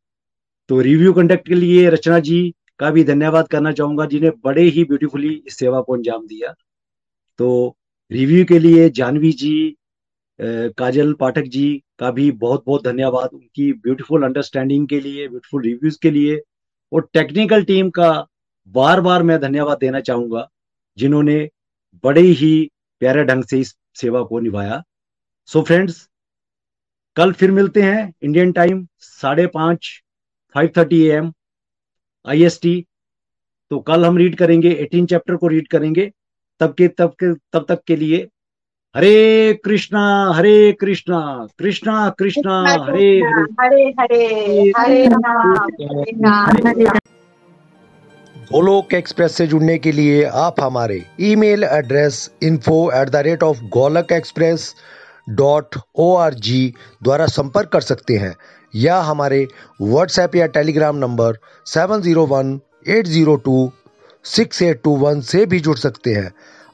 [0.70, 4.84] तो रिव्यू कंडक्ट के लिए रचना जी का भी धन्यवाद करना चाहूँगा, जिन्हें बड़े ही
[4.84, 6.54] ब्यूटीफुली इस सेवा को अंजाम दिया।
[7.40, 7.76] तो
[8.12, 9.76] रिव्यू के लिए जानवी जी
[10.40, 15.98] काजल पाठक जी का भी बहुत बहुत धन्यवाद उनकी ब्यूटीफुल अंडरस्टैंडिंग के लिए ब्यूटीफुल रिव्यूज़
[16.02, 16.42] के लिए
[16.92, 18.12] और टेक्निकल टीम का
[18.74, 20.48] बार बार मैं धन्यवाद देना चाहूँगा,
[20.98, 21.50] जिन्होंने
[22.04, 22.70] बड़े ही
[23.02, 24.84] प्यारे ढंग से इस सेवा को निभाया।
[25.50, 26.08] सो so फ्रेंड्स
[27.18, 29.90] कल फिर मिलते हैं इंडियन टाइम साढ़े पाँच
[30.56, 31.32] five thirty A M
[32.26, 32.74] I S T
[33.72, 36.12] तो कल हम रीड करेंगे एटीन चैप्टर को रीड करेंगे,
[36.62, 38.28] तब के तब के, तब तक के लिए
[38.98, 40.04] हरे कृष्णा
[40.36, 41.18] हरे कृष्णा
[41.60, 45.04] कृष्णा कृष्णा हरे हरे। हरे हरे
[48.52, 53.62] गोलोक एक्सप्रेस से जुड़ने के लिए आप हमारे email address info at the rate of
[53.74, 54.74] Golok Express
[55.30, 56.74] dot O R G
[57.04, 58.36] द्वारा संपर्क कर सकते हैं
[58.74, 59.48] या हमारे
[59.82, 61.38] व्हाट्सएप या Telegram number
[61.76, 63.72] seven zero one eight zero two
[64.36, 66.32] six eight two one से भी जुड़ सकते हैं।